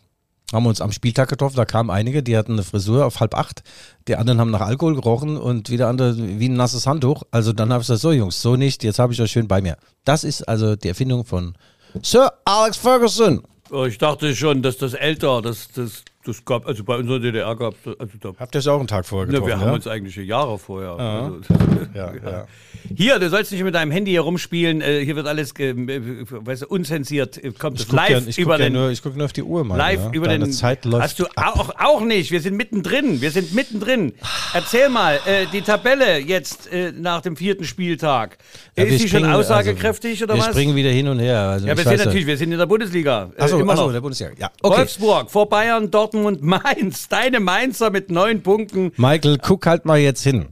[0.52, 3.34] haben wir uns am Spieltag getroffen, da kamen einige, die hatten eine Frisur auf halb
[3.34, 3.62] acht,
[4.06, 7.22] die anderen haben nach Alkohol gerochen und wieder andere wie ein nasses Handtuch.
[7.30, 9.60] Also dann habe ich gesagt, so Jungs, so nicht, jetzt habe ich euch schön bei
[9.60, 9.76] mir.
[10.04, 11.54] Das ist also die Erfindung von
[12.02, 13.42] Sir Alex Ferguson.
[13.70, 17.56] Oh, Ich dachte schon, dass das älter, das, das, das gab, also bei unserer DDR
[17.56, 19.48] gab es, also da, Habt ihr euch auch einen Tag vorher ne, getroffen?
[19.48, 20.90] wir haben uns eigentlich Jahre vorher.
[20.90, 21.40] Also,
[21.94, 22.46] ja, ja.
[22.94, 26.66] Hier, du sollst nicht mit deinem Handy herumspielen, äh, hier wird alles, äh, weißt du,
[26.68, 28.72] unzensiert, äh, kommt Ich es gucke live ja, ich über den...
[28.72, 29.78] nur, ich guck nur auf die Uhr, Mann.
[29.78, 30.52] Live über Deine den.
[30.52, 32.30] Zeit läuft Hast du auch, auch nicht.
[32.30, 33.20] Wir sind mittendrin.
[33.20, 34.12] Wir sind mittendrin.
[34.54, 38.38] Erzähl mal, äh, die Tabelle jetzt äh, nach dem vierten Spieltag.
[38.74, 40.48] Wir ist die schon springen- aussagekräftig also, oder wir was?
[40.48, 41.38] springen wieder hin und her.
[41.40, 43.30] Also ja, wir sind natürlich, wir sind in der Bundesliga.
[43.36, 43.92] Äh, Achso, immer achso, noch.
[43.92, 44.32] der Bundesliga.
[44.38, 44.78] Ja, okay.
[44.78, 47.08] Wolfsburg vor Bayern, Dortmund, Mainz.
[47.08, 48.92] Deine Mainzer mit neun Punkten.
[48.96, 50.46] Michael, guck halt mal jetzt hin.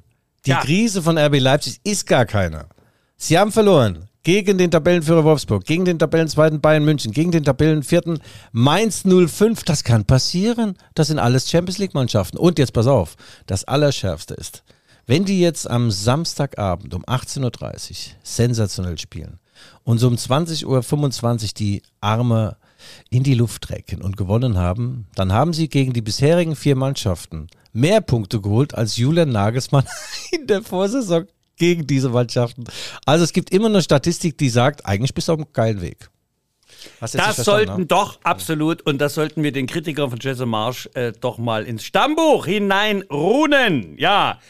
[0.44, 0.60] Die Ja.
[0.60, 2.66] Krise von RB Leipzig ist gar keine.
[3.16, 8.18] Sie haben verloren gegen den Tabellenführer Wolfsburg, gegen den Tabellenzweiten Bayern München, gegen den Tabellenvierten
[8.52, 9.62] Mainz 05.
[9.64, 10.76] Das kann passieren.
[10.94, 12.36] Das sind alles Champions League Mannschaften.
[12.36, 14.64] Und jetzt pass auf, das Allerschärfste ist,
[15.06, 17.44] wenn die jetzt am Samstagabend um 18.30
[17.90, 19.38] Uhr sensationell spielen
[19.84, 20.64] und so um 20.25
[21.44, 22.56] Uhr die Arme
[23.10, 27.48] in die Luft trecken und gewonnen haben, dann haben sie gegen die bisherigen vier Mannschaften
[27.72, 29.84] mehr Punkte geholt als Julian Nagelsmann
[30.32, 32.64] in der Vorsaison gegen diese Mannschaften.
[33.04, 36.10] Also es gibt immer eine Statistik, die sagt, eigentlich bist du auf einem geilen Weg.
[37.00, 37.86] Das sollten ne?
[37.86, 41.84] doch absolut, und das sollten wir den Kritikern von Jesse Marsch äh, doch mal ins
[41.84, 43.96] Stammbuch hinein runen.
[43.98, 44.40] Ja,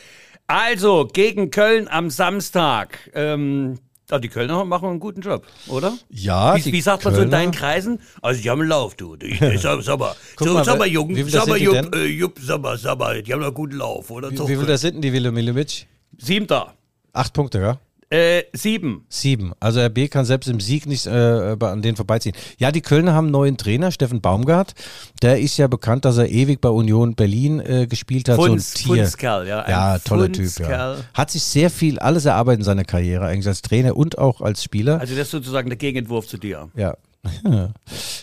[0.47, 3.11] also gegen Köln am Samstag.
[3.15, 3.79] Ähm,
[4.11, 5.97] ah, die Kölner machen einen guten Job, oder?
[6.11, 8.01] Ja, Wie, die wie sagt man so in deinen Kreisen?
[8.23, 9.17] Also die haben einen Lauf, du.
[9.21, 11.65] Ich, ich sag, sag mal, Guck so, mal, sag mal, wer- Jung, sag mal, die
[11.65, 14.31] Jupp, äh, Jupp, sag mal, sag mal, die haben einen guten Lauf, oder?
[14.31, 15.87] Wie, wie viel das sind denn die Wilhelminovic?
[16.19, 16.75] Siebter.
[17.13, 17.79] Acht Punkte, ja?
[18.09, 19.05] Äh, sieben.
[19.09, 19.53] Sieben.
[19.59, 22.37] Also RB kann selbst im Sieg nicht äh, an denen vorbeiziehen.
[22.57, 24.75] Ja, die Kölner haben einen neuen Trainer, Steffen Baumgart.
[25.23, 28.37] Der ist ja bekannt, dass er ewig bei Union Berlin äh, gespielt hat.
[28.39, 29.05] Funz- so ein Tier.
[29.05, 30.45] Funzkerl, ja, ein Ja, toller Typ, ja.
[30.45, 31.05] Funzkerl.
[31.15, 34.63] Hat sich sehr viel, alles erarbeitet in seiner Karriere, eigentlich als Trainer und auch als
[34.63, 35.01] Spieler.
[35.01, 36.69] Also das ist sozusagen der Gegenentwurf zu dir.
[36.77, 36.97] Ja.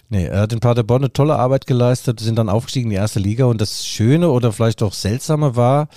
[0.10, 3.20] Nee, er hat in Paderborn eine tolle Arbeit geleistet, sind dann aufgestiegen in die erste
[3.20, 5.88] Liga und das Schöne oder vielleicht auch Seltsame war,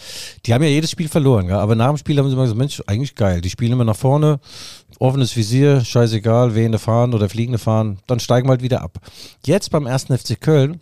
[0.44, 1.58] die haben ja jedes Spiel verloren, ja?
[1.58, 3.96] aber nach dem Spiel haben sie immer gesagt, Mensch, eigentlich geil, die spielen immer nach
[3.96, 4.40] vorne,
[4.98, 8.98] offenes Visier, scheißegal, wehende Fahnen oder fliegende Fahnen, dann steigen wir halt wieder ab.
[9.44, 10.80] Jetzt beim ersten FC Köln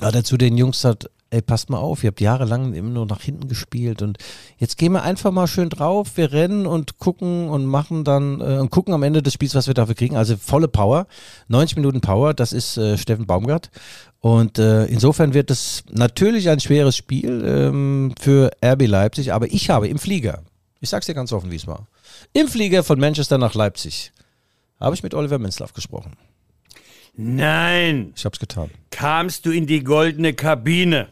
[0.00, 3.06] hat er zu den Jungs gesagt, ey, passt mal auf, ihr habt jahrelang immer nur
[3.06, 4.18] nach hinten gespielt und
[4.56, 8.58] jetzt gehen wir einfach mal schön drauf, wir rennen und gucken und machen dann äh,
[8.58, 10.16] und gucken am Ende des Spiels, was wir dafür kriegen.
[10.16, 11.06] Also volle Power,
[11.48, 13.70] 90 Minuten Power, das ist äh, Steffen Baumgart.
[14.20, 19.70] Und äh, insofern wird es natürlich ein schweres Spiel ähm, für RB Leipzig, aber ich
[19.70, 20.42] habe im Flieger,
[20.80, 21.86] ich sag's dir ganz offen, wie es war,
[22.32, 24.12] im Flieger von Manchester nach Leipzig
[24.80, 26.12] habe ich mit Oliver Minzlaff gesprochen.
[27.16, 28.70] Nein, Ich habe es getan.
[28.90, 31.08] kamst du in die goldene Kabine.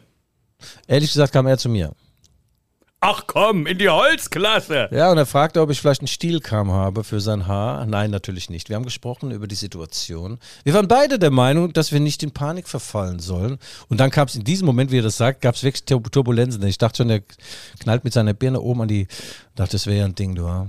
[0.87, 1.93] Ehrlich gesagt kam er zu mir.
[2.99, 4.89] Ach komm, in die Holzklasse.
[4.91, 7.85] Ja, und er fragte, ob ich vielleicht einen Stielkamm habe für sein Haar.
[7.85, 8.69] Nein, natürlich nicht.
[8.69, 10.39] Wir haben gesprochen über die Situation.
[10.63, 13.59] Wir waren beide der Meinung, dass wir nicht in Panik verfallen sollen.
[13.87, 16.01] Und dann gab es in diesem Moment, wie er das sagt, gab es wirklich Tur-
[16.11, 16.63] Turbulenzen.
[16.65, 17.21] Ich dachte schon, er
[17.79, 19.01] knallt mit seiner Birne oben an die.
[19.03, 19.07] Ich
[19.55, 20.45] dachte, das wäre ja ein Ding, du.
[20.47, 20.67] ja.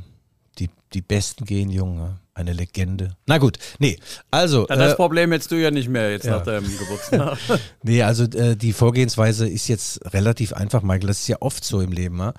[0.58, 2.18] Die, die Besten gehen, Junge.
[2.38, 3.16] Eine Legende.
[3.26, 3.98] Na gut, nee.
[4.30, 4.68] Also.
[4.68, 7.36] Ja, das äh, Problem hättest du ja nicht mehr jetzt nach deinem Geburtstag.
[7.82, 11.08] Nee, also äh, die Vorgehensweise ist jetzt relativ einfach, Michael.
[11.08, 12.18] Das ist ja oft so im Leben.
[12.18, 12.34] Ja?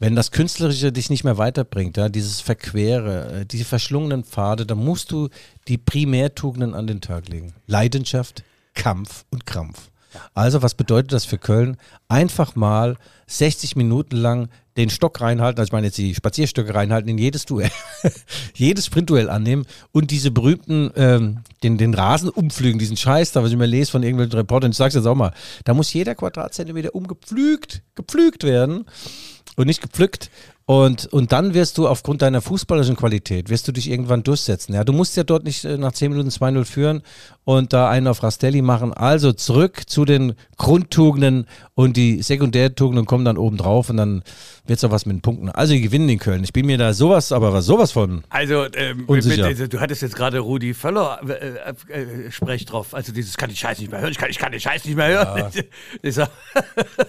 [0.00, 4.78] Wenn das Künstlerische dich nicht mehr weiterbringt, ja, dieses Verquere, äh, diese verschlungenen Pfade, dann
[4.78, 5.28] musst du
[5.68, 7.54] die Primärtugenden an den Tag legen.
[7.68, 8.42] Leidenschaft,
[8.74, 9.90] Kampf und Krampf.
[10.34, 11.76] Also, was bedeutet das für Köln?
[12.08, 17.10] Einfach mal 60 Minuten lang den Stock reinhalten, also ich meine jetzt die Spazierstöcke reinhalten,
[17.10, 17.70] in jedes Duell,
[18.54, 23.50] jedes Sprintduell annehmen und diese berühmten, ähm, den, den Rasen umpflügen, diesen Scheiß da, was
[23.50, 25.32] ich mir lese von irgendwelchen Reportern, ich sag's jetzt auch mal,
[25.64, 28.84] da muss jeder Quadratzentimeter umgepflügt, gepflügt werden
[29.56, 30.30] und nicht gepflückt.
[30.64, 34.74] Und, und dann wirst du aufgrund deiner fußballerischen Qualität, wirst du dich irgendwann durchsetzen.
[34.74, 37.02] Ja, du musst ja dort nicht äh, nach 10 Minuten 2-0 führen
[37.48, 38.92] und da einen auf Rastelli machen.
[38.92, 44.22] Also zurück zu den Grundtugenden und die Sekundärtugenden kommen dann oben drauf und dann
[44.66, 45.48] wird's auch was mit den Punkten.
[45.48, 46.44] Also die gewinnen in Köln.
[46.44, 48.22] Ich bin mir da sowas, aber was sowas von.
[48.28, 49.36] Also, ähm, Unsicher.
[49.36, 51.32] mit, also, du hattest jetzt gerade Rudi Völler äh,
[51.90, 52.92] äh, äh, Sprech drauf.
[52.92, 54.96] Also dieses, kann ich Scheiß nicht mehr hören, ich kann, ich kann den Scheiß nicht
[54.96, 55.50] mehr hören.
[56.04, 56.28] Dieser,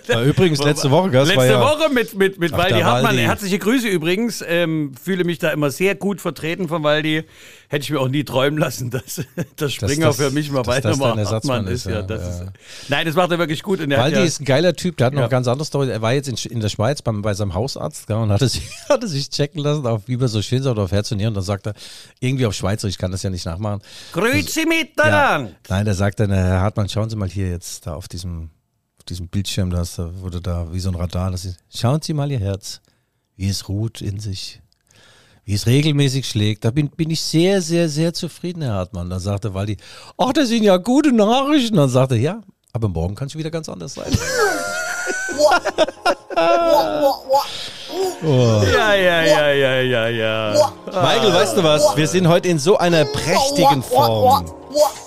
[0.08, 3.12] Ja, übrigens, letzte Woche, das Letzte ja, Woche mit, mit, mit Waldi Hartmann.
[3.12, 3.24] Waldi.
[3.24, 4.42] Herzliche Grüße übrigens.
[4.48, 7.26] Ähm, fühle mich da immer sehr gut vertreten von Waldi.
[7.68, 9.22] Hätte ich mir auch nie träumen lassen, dass
[9.60, 12.46] der Springer das- für mich mal dein Ersatzmann ist, Ja, ja, das ja.
[12.46, 12.52] Ist,
[12.90, 13.80] nein, das macht er wirklich gut.
[13.80, 15.28] Und er hat Waldi ja, ist ein geiler Typ, der hat noch Ja.
[15.28, 15.90] ganz andere Story.
[15.90, 18.64] Er war jetzt in, in der Schweiz beim, bei seinem Hausarzt gell, und hatte sich,
[18.90, 21.30] hatte sich checken lassen, auf, wie man so schön sagt, auf Herz und Nieren.
[21.30, 21.74] Und dann sagt er,
[22.20, 23.82] irgendwie auf Schweizerisch, ich kann das ja nicht nachmachen.
[24.14, 24.66] Grüezi Ja.
[24.68, 25.52] miteinander.
[25.70, 28.50] Nein, der sagt dann, äh, Herr Hartmann, schauen Sie mal hier jetzt da auf diesem,
[28.98, 29.84] auf diesem Bildschirm, da
[30.22, 31.32] wurde da wie so ein Radar.
[31.32, 32.82] Das ist, schauen Sie mal Ihr Herz,
[33.36, 34.62] wie es ruht in sich,
[35.50, 36.64] wie es regelmäßig schlägt.
[36.64, 39.10] Da bin, bin ich sehr, sehr, sehr zufrieden, Herr Hartmann.
[39.10, 39.78] Da sagte Waldi,
[40.16, 41.76] ach, das sind ja gute Nachrichten.
[41.76, 44.06] Dann sagte er, ja, aber morgen kann es wieder ganz anders sein.
[48.22, 50.72] Ja, ja, ja, ja, ja, ja.
[50.86, 51.98] Michael, weißt du was?
[51.98, 54.46] Wir sind heute in so einer prächtigen Form.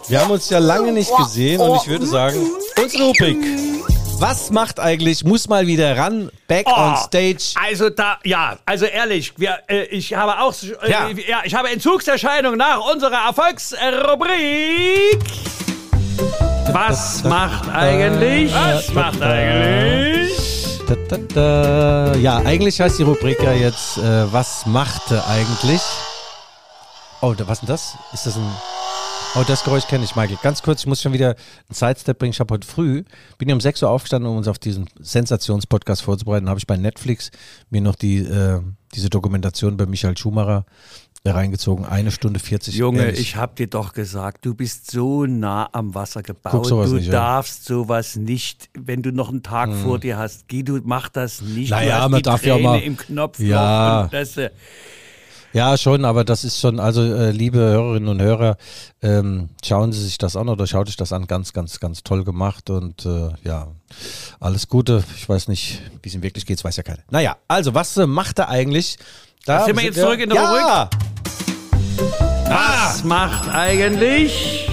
[0.08, 2.36] Wir haben uns ja lange nicht gesehen und ich würde sagen,
[2.82, 3.91] unsere Rubrik.
[4.22, 7.54] Was macht eigentlich, muss mal wieder ran, back on stage.
[7.60, 11.08] Also da, ja, also ehrlich, wir, äh, ich habe auch, äh, Ja.
[11.08, 11.40] ja.
[11.42, 15.18] ich habe Entzugserscheinung nach unserer Erfolgsrubrik.
[16.70, 18.54] Was macht eigentlich?
[18.54, 20.30] Was macht eigentlich?
[22.22, 25.82] Ja, eigentlich heißt die Rubrik ja jetzt, äh, was machte eigentlich?
[27.22, 27.94] Oh, was ist denn das?
[28.12, 28.56] Ist das ein.
[29.34, 30.36] Oh, das Geräusch kenne ich, Michael.
[30.42, 32.32] Ganz kurz, ich muss schon wieder einen Sidestep bringen.
[32.32, 33.02] Ich habe heute früh,
[33.38, 36.50] bin ja um 6 Uhr aufgestanden, um uns auf diesen Sensationspodcast vorzubereiten.
[36.50, 37.30] habe ich bei Netflix
[37.70, 38.60] mir noch die, äh,
[38.94, 40.66] diese Dokumentation bei Michael Schumacher
[41.24, 41.86] reingezogen.
[41.86, 43.20] Eine Stunde 40 Junge, ehrlich.
[43.20, 46.68] ich hab dir doch gesagt, du bist so nah am Wasser gebaut.
[46.70, 47.12] Du nicht, ja.
[47.12, 50.46] darfst sowas nicht, wenn du noch einen Tag vor dir hast.
[50.48, 51.70] Geh, du mach das nicht.
[51.70, 54.02] Naja, man die darf ja auch Träne mal- im Knopf Ja.
[54.02, 54.50] und das, äh,
[55.52, 58.56] Ja, schon, aber das ist schon, also äh, liebe Hörerinnen und Hörer,
[59.02, 61.26] ähm, schauen Sie sich das an oder schaut euch das an.
[61.26, 63.68] Ganz, ganz, ganz toll gemacht und äh, ja,
[64.40, 65.04] alles Gute.
[65.16, 67.02] Ich weiß nicht, wie es ihm wirklich geht, weiß ja keiner.
[67.10, 68.96] Naja, also, was äh, macht er eigentlich?
[69.44, 70.88] Da Sind wir jetzt zurück in der ja,
[72.48, 74.68] was macht eigentlich?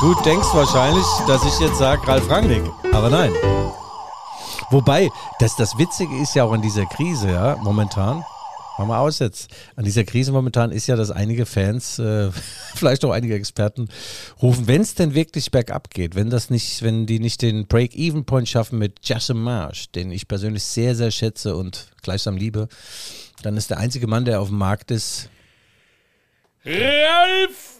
[0.00, 2.62] Du denkst wahrscheinlich, dass ich jetzt sage Ralf Rangnick,
[2.92, 3.32] aber nein.
[4.70, 8.24] Wobei, das, das Witzige ist ja auch in dieser Krise, ja, momentan.
[8.78, 9.50] Mach mal aus jetzt.
[9.74, 12.30] An dieser Krise momentan ist ja, dass einige Fans, äh,
[12.74, 13.88] vielleicht auch einige Experten,
[14.42, 18.48] rufen, wenn es denn wirklich bergab geht, wenn das nicht, wenn die nicht den Break-Even-Point
[18.48, 22.68] schaffen mit Jason Marsh, den ich persönlich sehr, sehr schätze und gleichsam liebe,
[23.42, 25.30] dann ist der einzige Mann, der auf dem Markt ist.
[26.64, 27.75] Ralf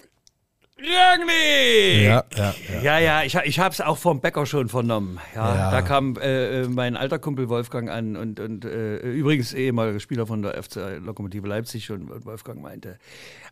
[0.79, 2.03] Rangnick!
[2.05, 2.83] Ja, ja, ja.
[2.83, 5.19] Ja, ja, ich, ich habe es auch vom Bäcker schon vernommen.
[5.35, 5.71] Ja, Ja.
[5.71, 10.27] Da kam äh, äh, mein alter Kumpel Wolfgang an und, und äh, übrigens ehemaliger Spieler
[10.27, 12.99] von der FC Lokomotive Leipzig und, und Wolfgang meinte,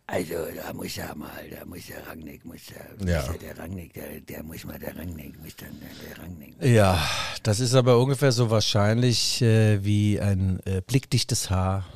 [0.05, 3.21] also da muss ja mal, da muss der Rangnick, muss der, Ja.
[3.27, 6.53] muss der, der Rangnick, der, der muss mal der Rangnick, muss dann der, der Rangnick.
[6.61, 6.99] Ja,
[7.41, 11.87] das ist aber ungefähr so wahrscheinlich äh, wie ein äh, blickdichtes Haar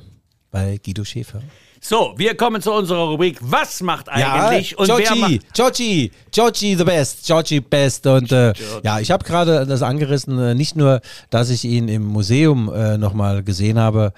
[0.50, 1.44] bei Guido Schäfer.
[1.82, 5.54] So, wir kommen zu unserer Rubrik, was macht eigentlich und wer Georgie, macht...
[5.54, 10.56] Georgie, Georgie the best, Georgie best und äh, ja, ich habe gerade das angerissen, äh,
[10.56, 14.12] nicht nur, dass ich ihn im Museum äh, nochmal gesehen habe.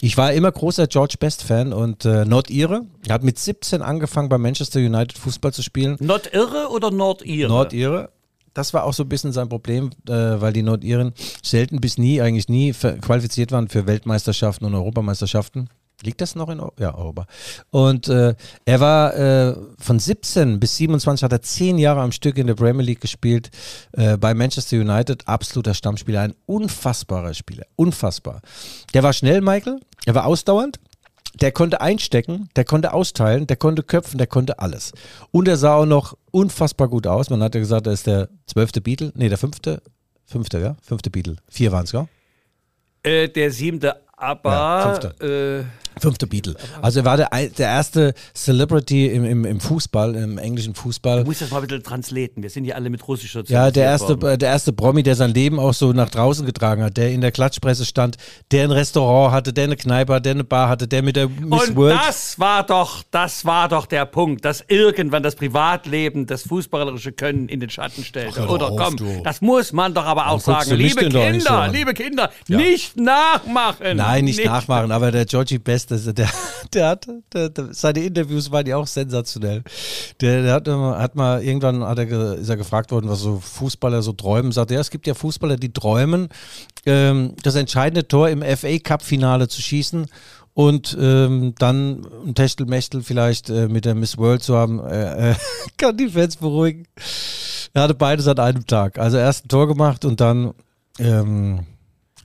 [0.00, 2.82] Ich war immer großer George Best Fan und äh, Nordire.
[3.06, 5.96] Er hat mit 17 angefangen bei Manchester United Fußball zu spielen.
[6.00, 7.48] Nordirre oder Nordire?
[7.48, 8.10] Nordire.
[8.54, 12.20] Das war auch so ein bisschen sein Problem, äh, weil die Nordiren selten bis nie,
[12.20, 15.68] eigentlich nie qualifiziert waren für Weltmeisterschaften und Europameisterschaften.
[16.02, 17.26] Liegt das noch in Eu ja, Europa?
[17.70, 18.34] Und äh,
[18.64, 22.54] er war äh, von 17 bis 27 hat er zehn Jahre am Stück in der
[22.54, 23.50] Premier League gespielt
[23.92, 25.28] äh, bei Manchester United.
[25.28, 28.40] Absoluter Stammspieler, ein unfassbarer Spieler, unfassbar.
[28.94, 29.80] Der war schnell, Michael.
[30.06, 30.80] Er war ausdauernd.
[31.34, 34.92] Der konnte einstecken, der konnte austeilen, der konnte köpfen, der konnte alles.
[35.30, 37.30] Und er sah auch noch unfassbar gut aus.
[37.30, 39.12] Man hat ja gesagt, er ist der zwölfte Beatle.
[39.14, 39.80] Nee, der fünfte.
[40.24, 40.76] Fünfte, ja?
[40.82, 41.36] Fünfte Beatle.
[41.48, 42.08] Vier waren es, ja?
[43.02, 44.50] Äh, der siebte, aber...
[45.20, 45.64] Ja, äh,
[46.00, 46.54] Fünfte Beatle.
[46.82, 51.20] Also er war der, der erste Celebrity im, im, im Fußball, im englischen Fußball.
[51.22, 52.42] Du musst das mal ein bisschen translaten.
[52.42, 54.38] Wir sind ja alle mit Russisch Ja, sozialisiert der erste, worden.
[54.38, 57.32] der erste Promi, der sein Leben auch so nach draußen getragen hat, der in der
[57.32, 58.16] Klatschpresse stand,
[58.50, 61.28] der ein Restaurant hatte, der eine Kneipe hatte, der eine Bar hatte, der mit der
[61.28, 61.98] Miss Und World.
[62.06, 67.48] das war doch, das war doch der Punkt, dass irgendwann das Privatleben, das fußballerische Können
[67.48, 68.36] in den Schatten stellt.
[68.36, 69.22] doch Oder auf, komm, du.
[69.22, 70.76] das muss man doch aber auch guckst sagen.
[70.80, 71.72] Liebe nicht so Kinder, an?
[71.72, 73.96] liebe Kinder, nicht nachmachen.
[73.96, 76.28] Nein, nicht, nachmachen, aber der Georgie Best, das- der,
[76.72, 79.62] der hat, der, der, seine Interviews waren ja auch sensationell.
[80.20, 84.02] Der, der hat, hat mal, irgendwann hat er, ist er gefragt worden, was so Fußballer
[84.02, 84.52] so träumen.
[84.52, 86.28] Sagt er, ja, es gibt ja Fußballer, die träumen,
[86.86, 90.06] ähm, das entscheidende Tor im FA Cup Finale zu schießen
[90.54, 95.34] und ähm, dann ein Techtelmechtel vielleicht äh, mit der Miss World zu haben, äh, äh,
[95.76, 96.86] kann die Fans beruhigen.
[97.72, 98.98] Er hatte beides an einem Tag.
[98.98, 100.52] Also erst ein Tor gemacht und dann
[100.98, 101.60] ähm,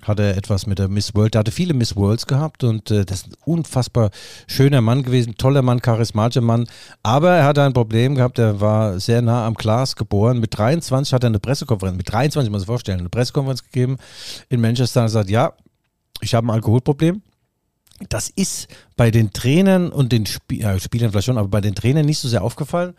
[0.07, 1.35] hat er etwas mit der Miss World.
[1.35, 4.11] Er hatte viele Miss Worlds gehabt und äh, das ist ein unfassbar
[4.47, 6.67] schöner Mann gewesen, toller Mann, charismatischer Mann.
[7.03, 10.39] Aber er hatte ein Problem gehabt, er war sehr nah am Glas geboren.
[10.39, 13.97] Mit 23 hat er eine Pressekonferenz, mit 23 muss ich vorstellen, eine Pressekonferenz gegeben
[14.49, 15.53] in Manchester und sagt, ja,
[16.21, 17.21] ich habe ein Alkoholproblem.
[18.09, 21.75] Das ist bei den Trainern und den Spie ja, Spielern vielleicht schon, aber bei den
[21.75, 22.93] Trainern nicht so sehr aufgefallen.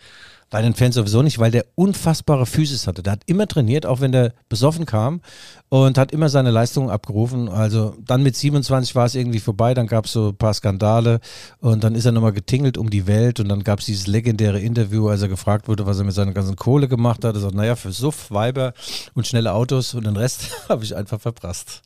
[0.48, 3.02] Bei den Fans sowieso nicht, weil der unfassbare Physis hatte.
[3.02, 5.20] Der hat immer trainiert, auch wenn der besoffen kam
[5.68, 7.48] und hat immer seine Leistungen abgerufen.
[7.48, 11.18] Also dann mit 27 war es irgendwie vorbei, dann gab es so ein paar Skandale
[11.58, 14.60] und dann ist er nochmal getingelt um die Welt und dann gab es dieses legendäre
[14.60, 17.34] Interview, als er gefragt wurde, was er mit seiner ganzen Kohle gemacht hat.
[17.34, 18.72] Er sagt, naja, für Suff, Weiber
[19.14, 21.82] und schnelle Autos und den Rest habe ich einfach verprasst.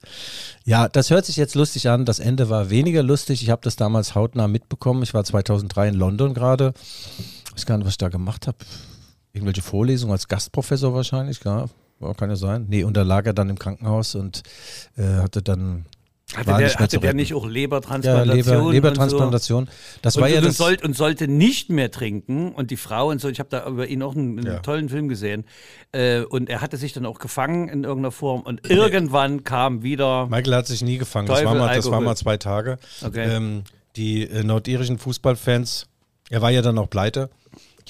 [0.67, 2.05] Ja, das hört sich jetzt lustig an.
[2.05, 3.43] Das Ende war weniger lustig.
[3.43, 5.03] Ich habe das damals hautnah mitbekommen.
[5.03, 6.75] Ich war 2003 in London gerade.
[7.61, 8.57] Weiß gar nicht, was ich da gemacht habe.
[9.35, 11.67] Irgendwelche Vorlesungen als Gastprofessor wahrscheinlich, ja.
[12.01, 12.65] Ja, kann ja sein.
[12.71, 14.43] Nee, und da lag er dann im Krankenhaus und
[14.97, 15.85] äh, hatte dann
[16.35, 18.35] Hatte der, nicht hatte der nicht auch ja, Lebertransplantation?
[18.57, 19.69] Leber, und Lebertransplantation.
[20.01, 20.21] Das So?
[20.23, 20.57] war und, ja und, das.
[20.57, 22.53] sollte, und sollte nicht mehr trinken.
[22.53, 24.59] Und die Frau und so, ich habe da über ihn auch einen, einen Ja.
[24.61, 25.45] tollen Film gesehen.
[25.93, 28.41] Äh, und er hatte sich dann auch gefangen in irgendeiner Form.
[28.41, 30.27] Und irgendwann kam wieder.
[30.29, 31.27] Michael hat sich nie gefangen.
[31.29, 32.79] Das Teufel, war, mal, das war mal zwei Tage.
[33.05, 33.29] Okay.
[33.37, 33.65] Ähm,
[33.97, 35.87] die äh, nordirischen Fußballfans,
[36.31, 37.29] er war ja dann auch pleite.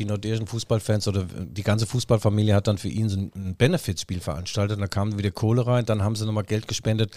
[0.01, 4.81] Die nordirischen Fußballfans oder die ganze Fußballfamilie hat dann für ihn so ein Benefizspiel veranstaltet.
[4.81, 7.15] Da kam wieder Kohle rein, dann haben sie nochmal Geld gespendet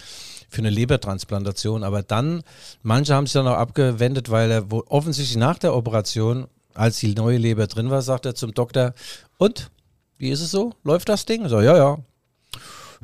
[0.50, 1.82] für eine Lebertransplantation.
[1.82, 2.42] Aber dann,
[2.82, 7.38] manche haben sich dann auch abgewendet, weil er offensichtlich nach der Operation, als die neue
[7.38, 8.92] Leber drin war, sagt er zum Doktor,
[9.38, 9.70] und,
[10.18, 10.74] wie ist es so?
[10.84, 11.48] Läuft das Ding?
[11.48, 11.98] So, ja, ja,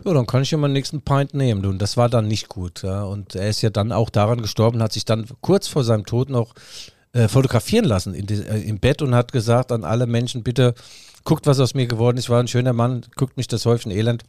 [0.04, 1.64] ja, dann kann ich ja meinen nächsten Pint nehmen.
[1.64, 2.82] Und das war dann nicht gut.
[2.82, 3.04] Ja.
[3.04, 6.28] Und er ist ja dann auch daran gestorben, hat sich dann kurz vor seinem Tod
[6.28, 6.54] noch
[7.12, 10.74] äh, fotografieren lassen in äh, im Bett und hat gesagt an alle Menschen, bitte
[11.24, 12.24] guckt, was aus mir geworden ist.
[12.24, 14.24] Ich war ein schöner Mann, guckt mich das Häufchen Elend.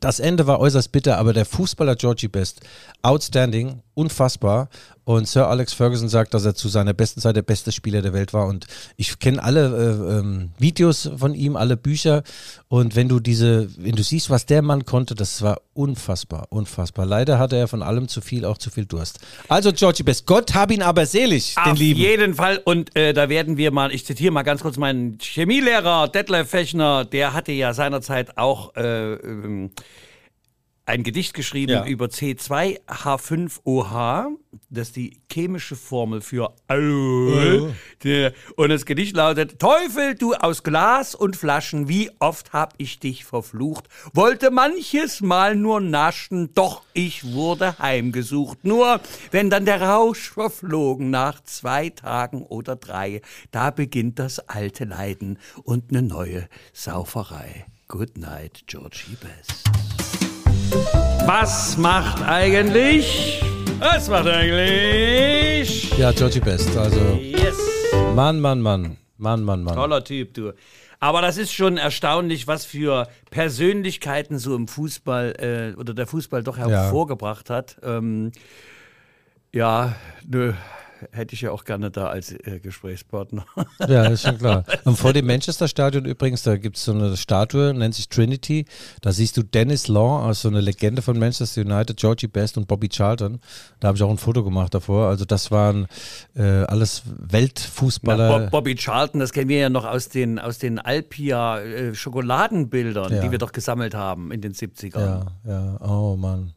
[0.00, 2.60] Das Ende war äußerst bitter, aber der Fußballer Georgie Best,
[3.02, 4.68] outstanding, unfassbar.
[5.04, 8.12] Und Sir Alex Ferguson sagt, dass er zu seiner besten Zeit der beste Spieler der
[8.12, 8.46] Welt war.
[8.46, 12.22] Und ich kenne alle äh, ähm, Videos von ihm, alle Bücher.
[12.68, 17.04] Und wenn du diese, wenn du siehst, was der Mann konnte, das war unfassbar, unfassbar.
[17.04, 19.18] Leider hatte er von allem zu viel, auch zu viel Durst.
[19.48, 21.98] Also Georgie Best, Gott hab ihn aber selig, den Auf Lieben.
[21.98, 22.60] jeden Fall.
[22.64, 27.04] Und äh, da werden wir mal, ich zitiere mal ganz kurz meinen Chemielehrer, Detlef Fechner,
[27.04, 29.70] der hatte ja seinerzeit auch äh, ähm,
[30.84, 31.86] ein Gedicht geschrieben Ja.
[31.86, 34.36] über C2H5OH.
[34.68, 37.74] Das ist die chemische Formel für Alkohol.
[38.56, 43.24] Und das Gedicht lautet: Teufel, du aus Glas und Flaschen, wie oft hab ich dich
[43.24, 43.88] verflucht.
[44.12, 48.64] Wollte manches Mal nur naschen, doch ich wurde heimgesucht.
[48.64, 54.84] Nur wenn dann der Rausch verflogen nach zwei Tagen oder drei, da beginnt das alte
[54.84, 57.66] Leiden und eine neue Sauferei.
[57.88, 59.64] Good night, Georgie Best.
[61.26, 63.42] Was macht eigentlich?
[63.78, 65.96] Was macht eigentlich?
[65.98, 66.76] Ja, Georgie Best.
[66.76, 67.56] Also Yes.
[68.14, 68.96] Mann, Mann, Mann.
[69.18, 69.74] Mann, Mann, Mann.
[69.74, 70.52] Toller Typ, du.
[70.98, 76.42] Aber das ist schon erstaunlich, was für Persönlichkeiten so im Fußball äh, oder der Fußball
[76.42, 77.76] doch hervorgebracht hat.
[77.82, 78.32] Ähm,
[79.52, 79.94] ja,
[80.26, 80.54] nö,
[81.10, 83.44] hätte ich ja auch gerne da als äh, Gesprächspartner.
[83.88, 84.64] Ja, ist schon klar.
[84.84, 88.64] Und vor dem Manchester-Stadion übrigens, da gibt es so eine Statue, nennt sich Trinity.
[89.00, 92.88] Da siehst du Dennis Law, also eine Legende von Manchester United, Georgie Best und Bobby
[92.88, 93.40] Charlton.
[93.80, 95.08] Da habe ich auch ein Foto gemacht davor.
[95.08, 95.86] Also das waren
[96.34, 98.38] äh, alles Weltfußballer.
[98.40, 103.20] Bob, Bobby Charlton, das kennen wir ja noch aus den, aus den Alpia äh, Ja.
[103.20, 105.00] die wir doch gesammelt haben in den 70ern.
[105.00, 106.52] ja, ja, oh Mann.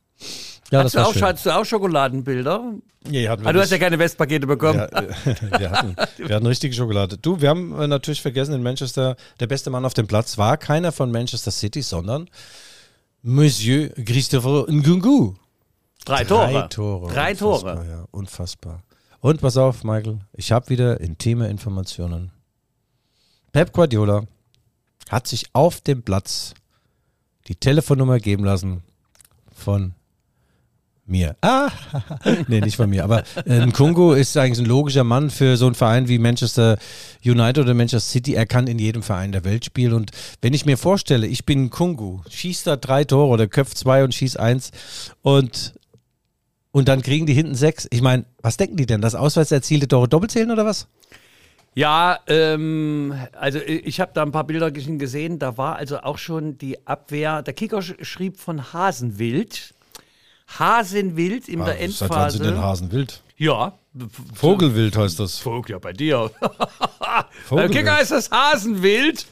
[0.71, 1.23] Ja, Hast, du war auch, schön.
[1.23, 2.73] hast du auch Schokoladenbilder?
[3.08, 4.80] Nee, hatten wir Ah, du hast ja keine Westpakete bekommen.
[4.80, 5.10] Ja, äh,
[5.60, 7.17] wir, hatten, wir hatten richtige Schokolade.
[7.19, 10.58] Du, wir haben äh, natürlich vergessen, in Manchester, der beste Mann auf dem Platz war
[10.58, 12.30] keiner von Manchester City, sondern
[13.21, 15.36] Monsieur Christopher Ngungu.
[16.04, 16.51] Drei Tore.
[16.51, 17.13] Drei Tore.
[17.13, 17.88] Drei unfassbar, Tore.
[17.88, 18.84] Ja, unfassbar.
[19.19, 22.32] Und pass auf, Michael, ich habe wieder intime Informationen.
[23.51, 24.23] Pep Guardiola
[25.10, 26.54] hat sich auf dem Platz
[27.47, 28.84] die Telefonnummer geben lassen
[29.54, 29.93] von
[31.06, 31.36] mir.
[31.41, 31.70] Ah,
[32.48, 33.04] nee, nicht von mir.
[33.04, 36.78] Aber äh, Nkungu ist eigentlich ein logischer Mann für so einen Verein wie Manchester
[37.24, 38.34] United oder Manchester City.
[38.34, 39.94] Er kann in jedem Verein der Welt spielen.
[39.94, 44.04] Und wenn ich mir vorstelle, ich bin Nkungu, schießt da drei Tore oder köpft zwei
[44.04, 44.72] und schießt eins
[45.22, 45.74] und
[46.72, 47.88] und dann kriegen die hinten sechs.
[47.89, 49.00] Ich meine, was denken die denn?
[49.00, 50.89] Das auswärts erzielte Tore doppelt zählen oder was?
[51.74, 55.39] Ja, ähm, also äh, ich habe da ein paar Bilder gesehen.
[55.39, 57.44] Da war also auch schon die Abwehr.
[57.44, 59.74] Der Kicker sch schrieb von Hasenwild.
[60.47, 62.67] Hasenwild in der Seit wann sind denn Endphase.
[62.67, 63.21] Hasen wild?
[63.38, 63.77] Ja.
[64.34, 65.39] Vogelwild heißt das.
[65.39, 66.31] Vogel, ja, bei dir.
[66.41, 67.71] Der Vogelwild.
[67.71, 69.25] Kicker ist das Hasenwild.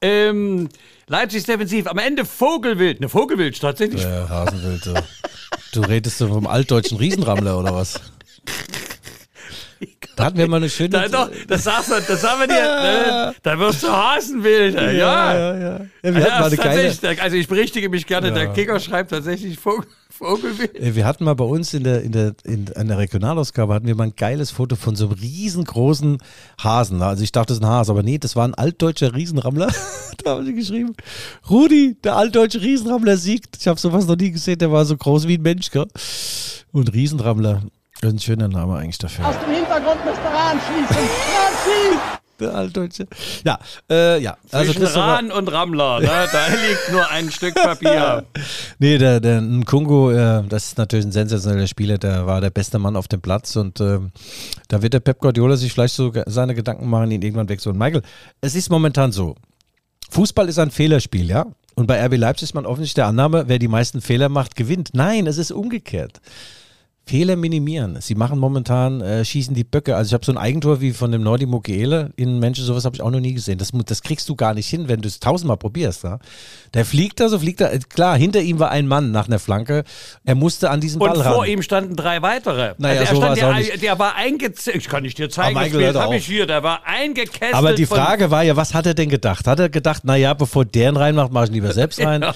[0.00, 0.68] Ähm,
[1.06, 1.86] Leipzig defensiv.
[1.86, 3.00] Am Ende Vogelwild.
[3.00, 4.02] Ne, Vogelwild tatsächlich.
[4.02, 4.90] Ja, Hasenwild.
[5.72, 8.00] Du redest so vom altdeutschen Riesenrammler oder was?
[10.16, 10.88] Da hatten wir mal eine schöne.
[10.90, 12.54] Da, doch, das sagst du, das sagen wir dir.
[12.54, 13.34] Ne?
[13.42, 14.74] Da wirst du Hasenwild.
[14.74, 14.92] Ja, ja.
[14.92, 15.80] ja, ja.
[15.80, 19.10] ja wir, Ja, hatten mal eine geile, also ich berichtige mich gerne, der Kicker schreibt
[19.10, 19.86] tatsächlich Vogel,
[20.16, 20.94] Vogelwild.
[20.94, 24.04] wir hatten mal bei uns in der, in der, in einer Regionalausgabe hatten wir mal
[24.04, 26.18] ein geiles Foto von so einem riesengroßen
[26.62, 27.02] Hasen.
[27.02, 29.68] Also ich dachte, das ist ein Hase, aber nee, das war ein altdeutscher Riesenrammler.
[30.24, 30.94] da haben sie geschrieben,
[31.50, 33.56] Rudi, der altdeutsche Riesenrammler siegt.
[33.58, 35.86] Ich habe sowas noch nie gesehen, der war so groß wie ein Mensch, gell?
[36.72, 37.62] Und Riesenrammler,
[38.00, 39.26] das ist ein schöner Name eigentlich dafür.
[39.26, 40.96] Aus dem Hintergrund müsste Rahn schießen.
[40.96, 42.16] Rahn schießt!
[42.38, 43.06] Der altdeutsche.
[43.44, 43.58] Ja,
[43.90, 44.36] äh, ja.
[44.52, 46.06] Also Zwischen Rahn und Rammler, ne?
[46.06, 48.24] da liegt nur ein Stück Papier.
[48.78, 52.78] Nee, der, der Nkungu, äh, das ist natürlich ein sensationeller Spieler, der war der beste
[52.78, 54.12] Mann auf dem Platz und ähm,
[54.68, 57.78] da wird der Pep Guardiola sich vielleicht so seine Gedanken machen, ihn irgendwann wegzuholen.
[57.78, 58.02] Michael,
[58.42, 59.34] es ist momentan so,
[60.10, 61.46] Fußball ist ein Fehlerspiel, ja?
[61.74, 64.90] Und bei RB Leipzig ist man offensichtlich der Annahme, wer die meisten Fehler macht, gewinnt.
[64.92, 66.20] Nein, es ist umgekehrt.
[67.08, 67.98] Fehler minimieren.
[68.00, 69.94] Sie machen momentan, äh, schießen die Böcke.
[69.94, 72.96] Also ich habe so ein Eigentor wie von dem Nordi Mukiele in Menschen, sowas habe
[72.96, 73.58] ich auch noch nie gesehen.
[73.58, 76.02] Das, das kriegst du gar nicht hin, wenn du es tausendmal probierst.
[76.02, 76.18] Ja?
[76.74, 77.78] Der fliegt da, so fliegt er.
[77.78, 79.84] Klar, hinter ihm war ein Mann nach einer Flanke.
[80.24, 81.48] Er musste an diesen Und Ball vor ran.
[81.48, 82.74] ihm standen drei weitere.
[82.78, 83.82] Naja, also so er stand auch der, nicht.
[83.82, 84.76] der war eingezählt.
[84.78, 86.46] Ich kann nicht dir zeigen, das Bild habe ich hier.
[86.46, 87.54] Der war eingekesselt.
[87.54, 89.46] Aber die Frage war ja, was hat er denn gedacht?
[89.46, 92.24] Hat er gedacht, naja, bevor der ihn reinmacht, mache ich ihn lieber selbst rein.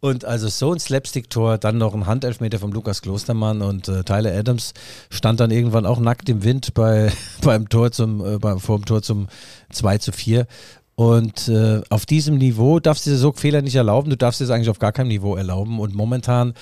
[0.00, 4.34] Und also so ein Slapstick-Tor, dann noch ein Handelfmeter vom Lukas Klostermann und äh, Tyler
[4.34, 4.72] Adams
[5.10, 8.86] stand dann irgendwann auch nackt im Wind bei, beim Tor zum, äh, beim, vor dem
[8.86, 9.28] Tor zum
[9.70, 10.46] 2 zu 4.
[10.94, 14.10] Und äh, auf diesem Niveau darfst du dir so Fehler nicht erlauben.
[14.10, 15.78] Du darfst dir das eigentlich auf gar keinem Niveau erlauben.
[15.80, 16.54] Und momentan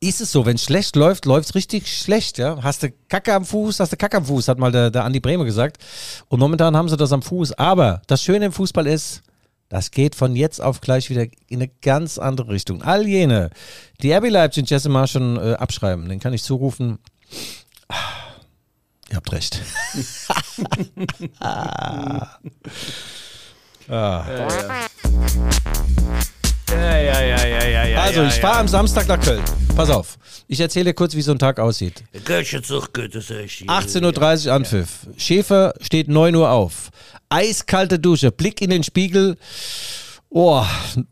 [0.00, 2.58] ist es so, wenn es schlecht läuft, läuft es richtig schlecht, ja.
[2.62, 5.20] Hast du Kacke am Fuß, hast du Kacke am Fuß, hat mal der, der Andi
[5.20, 5.78] Bremer gesagt.
[6.28, 7.52] Und momentan haben sie das am Fuß.
[7.52, 9.22] Aber das Schöne im Fußball ist,
[9.68, 12.82] das geht von jetzt auf gleich wieder in eine ganz andere Richtung.
[12.82, 13.50] All jene,
[14.02, 16.98] die RB Leipzig und Jesse Marsch schon äh, abschreiben, den kann ich zurufen.
[17.88, 17.94] Ah,
[19.10, 19.60] Ihr habt recht.
[26.68, 28.02] Ja, ja, ja, ja, ja, ja.
[28.02, 29.42] Also, ich fahre am Samstag nach Köln.
[29.76, 30.18] Pass auf.
[30.48, 32.02] Ich erzähle dir kurz, wie so ein Tag aussieht.
[32.24, 33.68] Götschezug, das ist richtig.
[33.68, 35.06] 18.30 Uhr Anpfiff.
[35.16, 36.90] Schäfer steht 9 Uhr auf.
[37.28, 39.36] Eiskalte Dusche, Blick in den Spiegel.
[40.28, 40.64] Oh,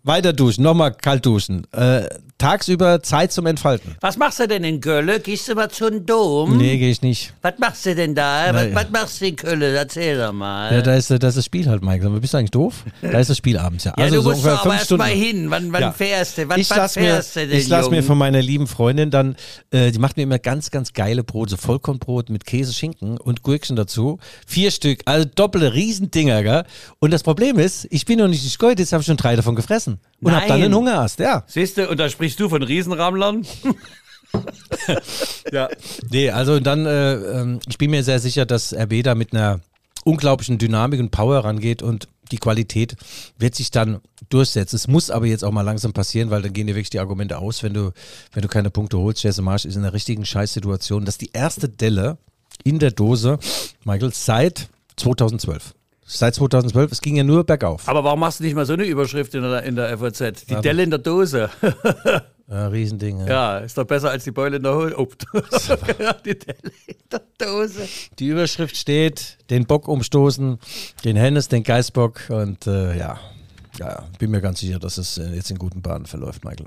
[0.02, 1.66] weiter duschen, nochmal kalt duschen.
[1.72, 2.08] Äh,
[2.45, 3.97] tagsüber Zeit zum Entfalten.
[4.03, 5.18] Was machst du denn in Gölle?
[5.20, 6.59] Gehst du mal zum Dom?
[6.59, 7.32] Nee, gehe ich nicht.
[7.40, 8.53] Was machst du denn da?
[8.53, 9.62] Was, was machst du in Köln?
[9.62, 10.72] Erzähl doch mal.
[10.74, 12.09] Ja, da ist, das ist das Spiel halt, Michael.
[12.09, 12.84] Aber bist du eigentlich doof?
[13.01, 13.95] Da ist das Spiel abends, ja.
[13.97, 15.03] Ja, Also du so musst ungefähr doch aber fünf erst Stunden.
[15.05, 15.51] mal hin.
[15.51, 15.92] Wann, wann Ja.
[15.92, 16.49] fährst du?
[16.49, 19.11] Wann, ich wann lass mir, fährst du denn, ich lass mir von meiner lieben Freundin
[19.11, 19.36] dann,
[19.70, 23.42] äh, die macht mir immer ganz, ganz geile Brote, so Vollkornbrot mit Käse, Schinken und
[23.42, 24.18] Gurkchen dazu.
[24.47, 26.64] Vier Stück, also doppelte Riesendinger, gell?
[26.99, 29.55] Und das Problem ist, ich bin noch nicht gescheit, jetzt habe ich schon drei davon
[29.55, 29.99] gefressen.
[30.20, 30.64] Und hab dann Nein.
[30.66, 31.45] einen Hungerast, ja.
[31.47, 33.47] Siehst du, und da sprichst du von Riesenrammlern?
[35.53, 35.68] Ja.
[36.11, 39.61] Nee, also dann, äh, ähm, ich bin mir sehr sicher, dass RB da mit einer
[40.05, 42.97] unglaublichen Dynamik und Power rangeht und die Qualität
[43.39, 44.76] wird sich dann durchsetzen.
[44.76, 47.39] Es muss aber jetzt auch mal langsam passieren, weil dann gehen dir wirklich die Argumente
[47.39, 47.93] aus, wenn du,
[48.32, 49.22] wenn du keine Punkte holst.
[49.22, 51.05] Jesse Marsch ist in einer richtigen Scheißsituation.
[51.05, 52.18] Das ist die erste Delle
[52.62, 53.39] in der Dose,
[53.85, 55.74] Michael, seit 2012.
[56.16, 57.88] Seit 2012, es ging ja nur bergauf.
[57.88, 60.46] Aber warum machst du nicht mal so eine Überschrift in der, in der FAZ?
[60.46, 61.50] Die Delle in der Dose.
[62.46, 63.20] Ja, Riesending.
[63.20, 63.26] Ja.
[63.26, 64.94] Ja, ist doch besser als die Beule in der Hose.
[64.98, 65.08] Oh.
[66.26, 67.88] die Delle in der Dose.
[68.18, 70.58] Die Überschrift steht, den Bock umstoßen,
[71.06, 73.18] den Hennes, den Geißbock und äh, ja,
[73.79, 76.66] ja, bin mir ganz sicher, dass es äh, jetzt in guten Bahnen verläuft, Michael.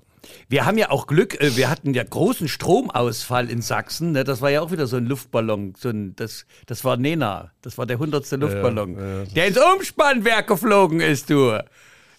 [0.50, 4.12] Wir haben ja auch Glück, äh, wir hatten ja großen Stromausfall in Sachsen.
[4.12, 4.24] Ne?
[4.24, 5.74] Das war ja auch wieder so ein Luftballon.
[5.78, 11.00] So ein, das, das war Nena, das war der hundertste Luftballon, der ins Umspannwerk geflogen
[11.00, 11.58] ist, du.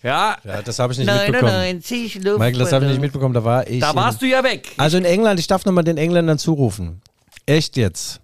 [0.03, 1.53] Ja, Ja, das habe ich nicht mitbekommen.
[1.53, 2.39] 99 Luftballon.
[2.39, 3.81] Michael, das habe ich nicht mitbekommen, da war ich.
[3.81, 4.69] Da warst du ja weg.
[4.77, 7.01] Also in England, ich darf nochmal den Engländern zurufen.
[7.47, 8.21] Echt jetzt.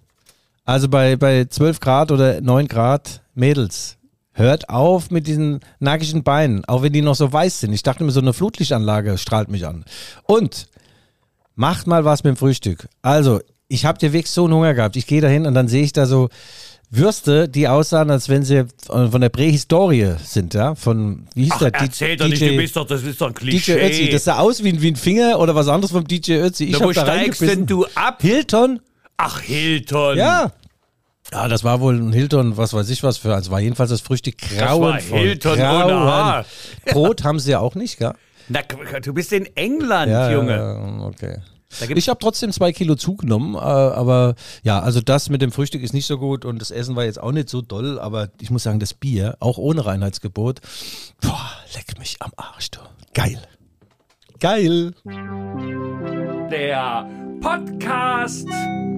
[0.63, 3.97] Also bei, bei 12 Grad oder 9 Grad, Mädels,
[4.37, 7.73] hört auf mit diesen nackigen Beinen, auch wenn die noch so weiß sind.
[7.73, 9.85] Ich dachte mir, so eine Flutlichtanlage strahlt mich an.
[10.23, 10.67] Und
[11.55, 12.87] macht mal was mit dem Frühstück.
[13.01, 14.95] Also, ich habe dir wirklich so einen Hunger gehabt.
[14.97, 16.29] Ich gehe da hin und dann sehe ich da so
[16.91, 20.75] Würste, die aussahen, als wenn sie von der Prähistorie sind, ja?
[20.75, 21.73] Von, wie hieß Ach, der?
[21.73, 23.81] Erzähl doch nicht, du bist doch, das ist doch ein DJ Klischee.
[23.87, 26.65] Ötzi, das sah aus wie, ein- wie ein Finger oder was anderes vom DJ Ötzi.
[26.65, 28.21] Ich Na, wo steigst denn du ab?
[28.21, 28.81] Hilton?
[29.17, 30.17] Ach, Hilton.
[30.17, 30.51] Ja.
[31.31, 33.33] Ja, das war wohl ein Hilton, was weiß ich was für.
[33.33, 35.19] Also war jedenfalls das Frühstück grauenvoll.
[35.19, 35.93] Hilton ohne Grauen.
[35.93, 36.45] Haar.
[36.85, 38.13] Brot haben sie ja auch nicht, gell?
[38.47, 38.61] Na,
[39.01, 41.03] du bist in England, Ja, Junge.
[41.03, 41.39] okay.
[41.95, 45.93] Ich habe trotzdem zwei Kilo zugenommen, äh, aber ja, also das mit dem Frühstück ist
[45.93, 48.63] nicht so gut und das Essen war jetzt auch nicht so doll, aber ich muss
[48.63, 50.61] sagen, das Bier, auch ohne Reinheitsgebot,
[51.21, 52.79] boah, leck mich am Arsch, du.
[53.13, 53.41] Geil.
[54.39, 54.91] Geil.
[56.51, 57.09] Der
[57.41, 58.47] Podcast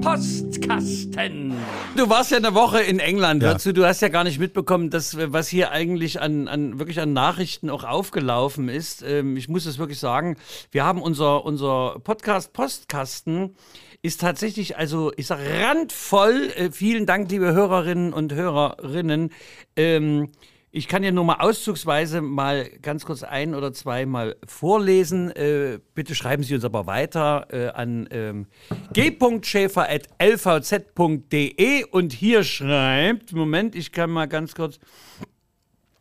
[0.01, 1.53] Postkasten.
[1.95, 3.49] Du warst ja eine Woche in England, Ja.
[3.49, 6.99] hörst du, du hast ja gar nicht mitbekommen, dass, was hier eigentlich an, an wirklich
[7.01, 9.03] an Nachrichten auch aufgelaufen ist.
[9.03, 10.37] Ähm, ich muss es wirklich sagen,
[10.71, 13.55] wir haben unser, unser Podcast Postkasten
[14.01, 16.51] ist tatsächlich, also ich sag randvoll.
[16.55, 19.31] Äh, vielen Dank, liebe Hörerinnen und Hörerinnen.
[19.75, 20.29] Ähm,
[20.77, 25.31] ich kann ja nur mal auszugsweise mal ganz kurz ein oder zwei mal vorlesen.
[25.31, 28.45] Äh, bitte schreiben Sie uns aber weiter äh, an ähm,
[28.93, 34.77] g.schäfer.lvz.de und hier schreibt, Moment, ich kann mal ganz kurz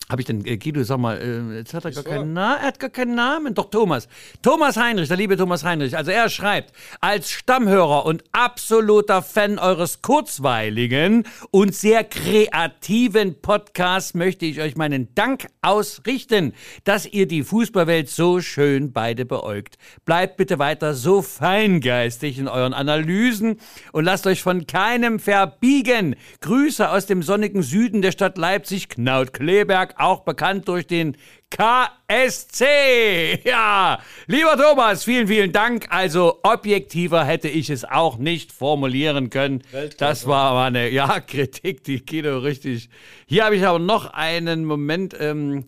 [0.09, 2.66] habe ich denn, äh, Guido, sag mal, äh, jetzt hat er gar keinen Namen, er
[2.66, 4.09] hat gar keinen Namen, doch Thomas.
[4.40, 10.02] Thomas Heinrich, der liebe Thomas Heinrich, also er schreibt, als Stammhörer und absoluter Fan eures
[10.02, 16.52] kurzweiligen und sehr kreativen Podcasts möchte ich euch meinen Dank ausrichten,
[16.84, 19.76] dass ihr die Fußballwelt so schön beide beäugt.
[20.04, 23.59] Bleibt bitte weiter so feingeistig in euren Analysen
[23.90, 26.14] und lasst euch von keinem verbiegen.
[26.42, 31.16] Grüße aus dem sonnigen Süden der Stadt Leipzig, Knaut Kleberg, auch bekannt durch den
[31.51, 33.40] KSC.
[33.44, 35.86] Ja, lieber Thomas, vielen, vielen Dank.
[35.90, 39.62] Also objektiver hätte ich es auch nicht formulieren können.
[39.99, 42.88] Das war aber eine ja, Kritik, die Kino richtig.
[43.26, 45.14] Hier habe ich aber noch einen Moment.
[45.18, 45.66] Ähm,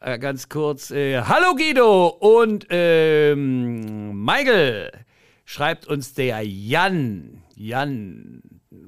[0.00, 0.90] äh, ganz kurz.
[0.90, 4.90] Äh, Hallo Guido und ähm, Michael
[5.46, 7.42] schreibt uns der Jan.
[7.56, 8.42] Jan,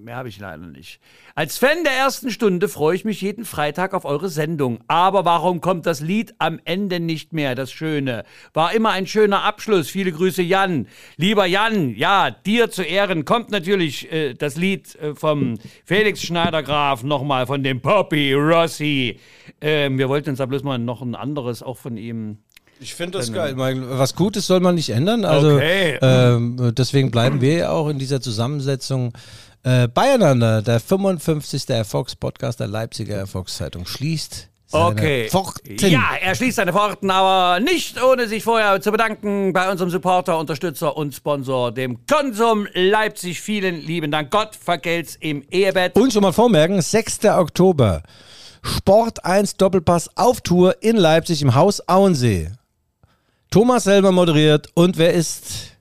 [0.07, 1.01] mehr habe ich leider nicht.
[1.35, 4.79] Als Fan der ersten Stunde freue ich mich jeden Freitag auf eure Sendung.
[4.87, 8.23] Aber warum kommt das Lied am Ende nicht mehr, das Schöne?
[8.55, 9.91] War immer ein schöner Abschluss.
[9.91, 10.87] Viele Grüße, Jan.
[11.17, 17.03] Lieber Jan, ja, dir zu Ehren kommt natürlich äh, das Lied äh, vom Felix Schneidergraf
[17.03, 19.19] nochmal, von dem Poppy Rossi.
[19.61, 22.39] Ähm, wir wollten uns da bloß mal noch ein anderes auch von ihm
[22.79, 23.55] Ich finde das geil.
[23.57, 25.25] Was Gutes soll man nicht ändern.
[25.25, 25.99] Also Okay.
[26.01, 29.13] ähm, deswegen bleiben wir ja auch in dieser Zusammensetzung
[29.63, 30.63] äh, beieinander.
[30.63, 31.69] Der 55.
[31.71, 35.29] Erfolgspodcast der Leipziger Erfolgszeitung schließt seine Okay.
[35.29, 35.77] Pforten.
[35.79, 40.39] Ja, er schließt seine Pforten, aber nicht ohne sich vorher zu bedanken bei unserem Supporter,
[40.39, 43.41] Unterstützer und Sponsor, dem Konsum Leipzig.
[43.41, 44.31] Vielen lieben Dank.
[44.31, 45.95] Gott vergelt's im Ehebett.
[45.97, 47.25] Und schon mal vormerken, 6.
[47.27, 48.03] Oktober.
[48.63, 52.51] Sport 1 Doppelpass auf Tour in Leipzig im Haus Auensee.
[53.51, 55.76] Thomas selber moderiert und wer ist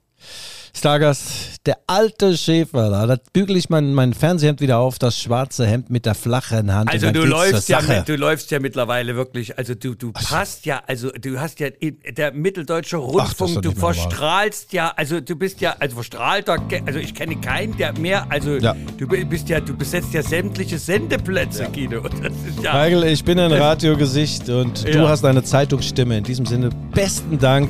[0.76, 1.66] Stargast?
[1.66, 2.90] Der alte Schäfer.
[2.90, 6.74] Da, da bügel ich mein, mein Fernsehhemd wieder auf, das schwarze Hemd mit der flachen
[6.74, 6.92] Hand.
[6.92, 10.82] Also du läufst ja, mit, du läufst ja mittlerweile wirklich, also du, du passt ja,
[10.86, 15.76] also du hast ja der mitteldeutsche Rundfunk, doch du verstrahlst ja, also du bist ja,
[15.80, 18.76] also verstrahlter, also ich kenne keinen, der mehr, also Ja.
[18.98, 22.02] du bi- bist ja, du besetzt ja sämtliche Sendeplätze, Guido.
[22.22, 22.74] Das ist ja.
[22.74, 25.08] Michael, ich bin ein Radiogesicht und du Ja.
[25.10, 26.18] hast eine Zeitungsstimme.
[26.18, 27.70] In diesem Sinne, besten Dank.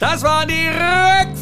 [0.00, 0.68] Das waren die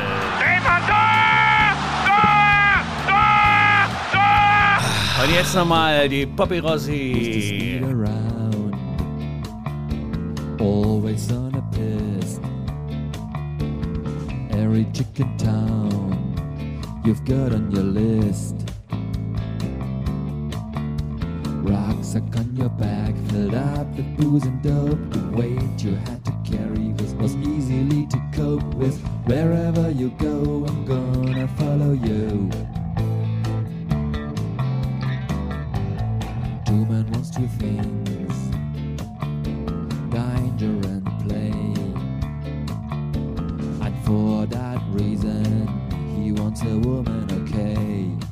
[5.24, 7.82] Und jetzt nochmal die Poppy Rossi.
[10.60, 12.38] always on a piss.
[14.56, 18.71] Every chicken town you've got on your list.
[21.62, 24.98] Rucksack on your back, filled up with booze and dope.
[25.10, 29.00] The weight you had to carry was, was easily to cope with.
[29.26, 32.50] Wherever you go, I'm gonna follow you.
[36.66, 38.02] Two men wants two things
[40.62, 41.52] danger and play.
[43.84, 45.66] And for that reason,
[46.16, 48.31] he wants a woman, okay.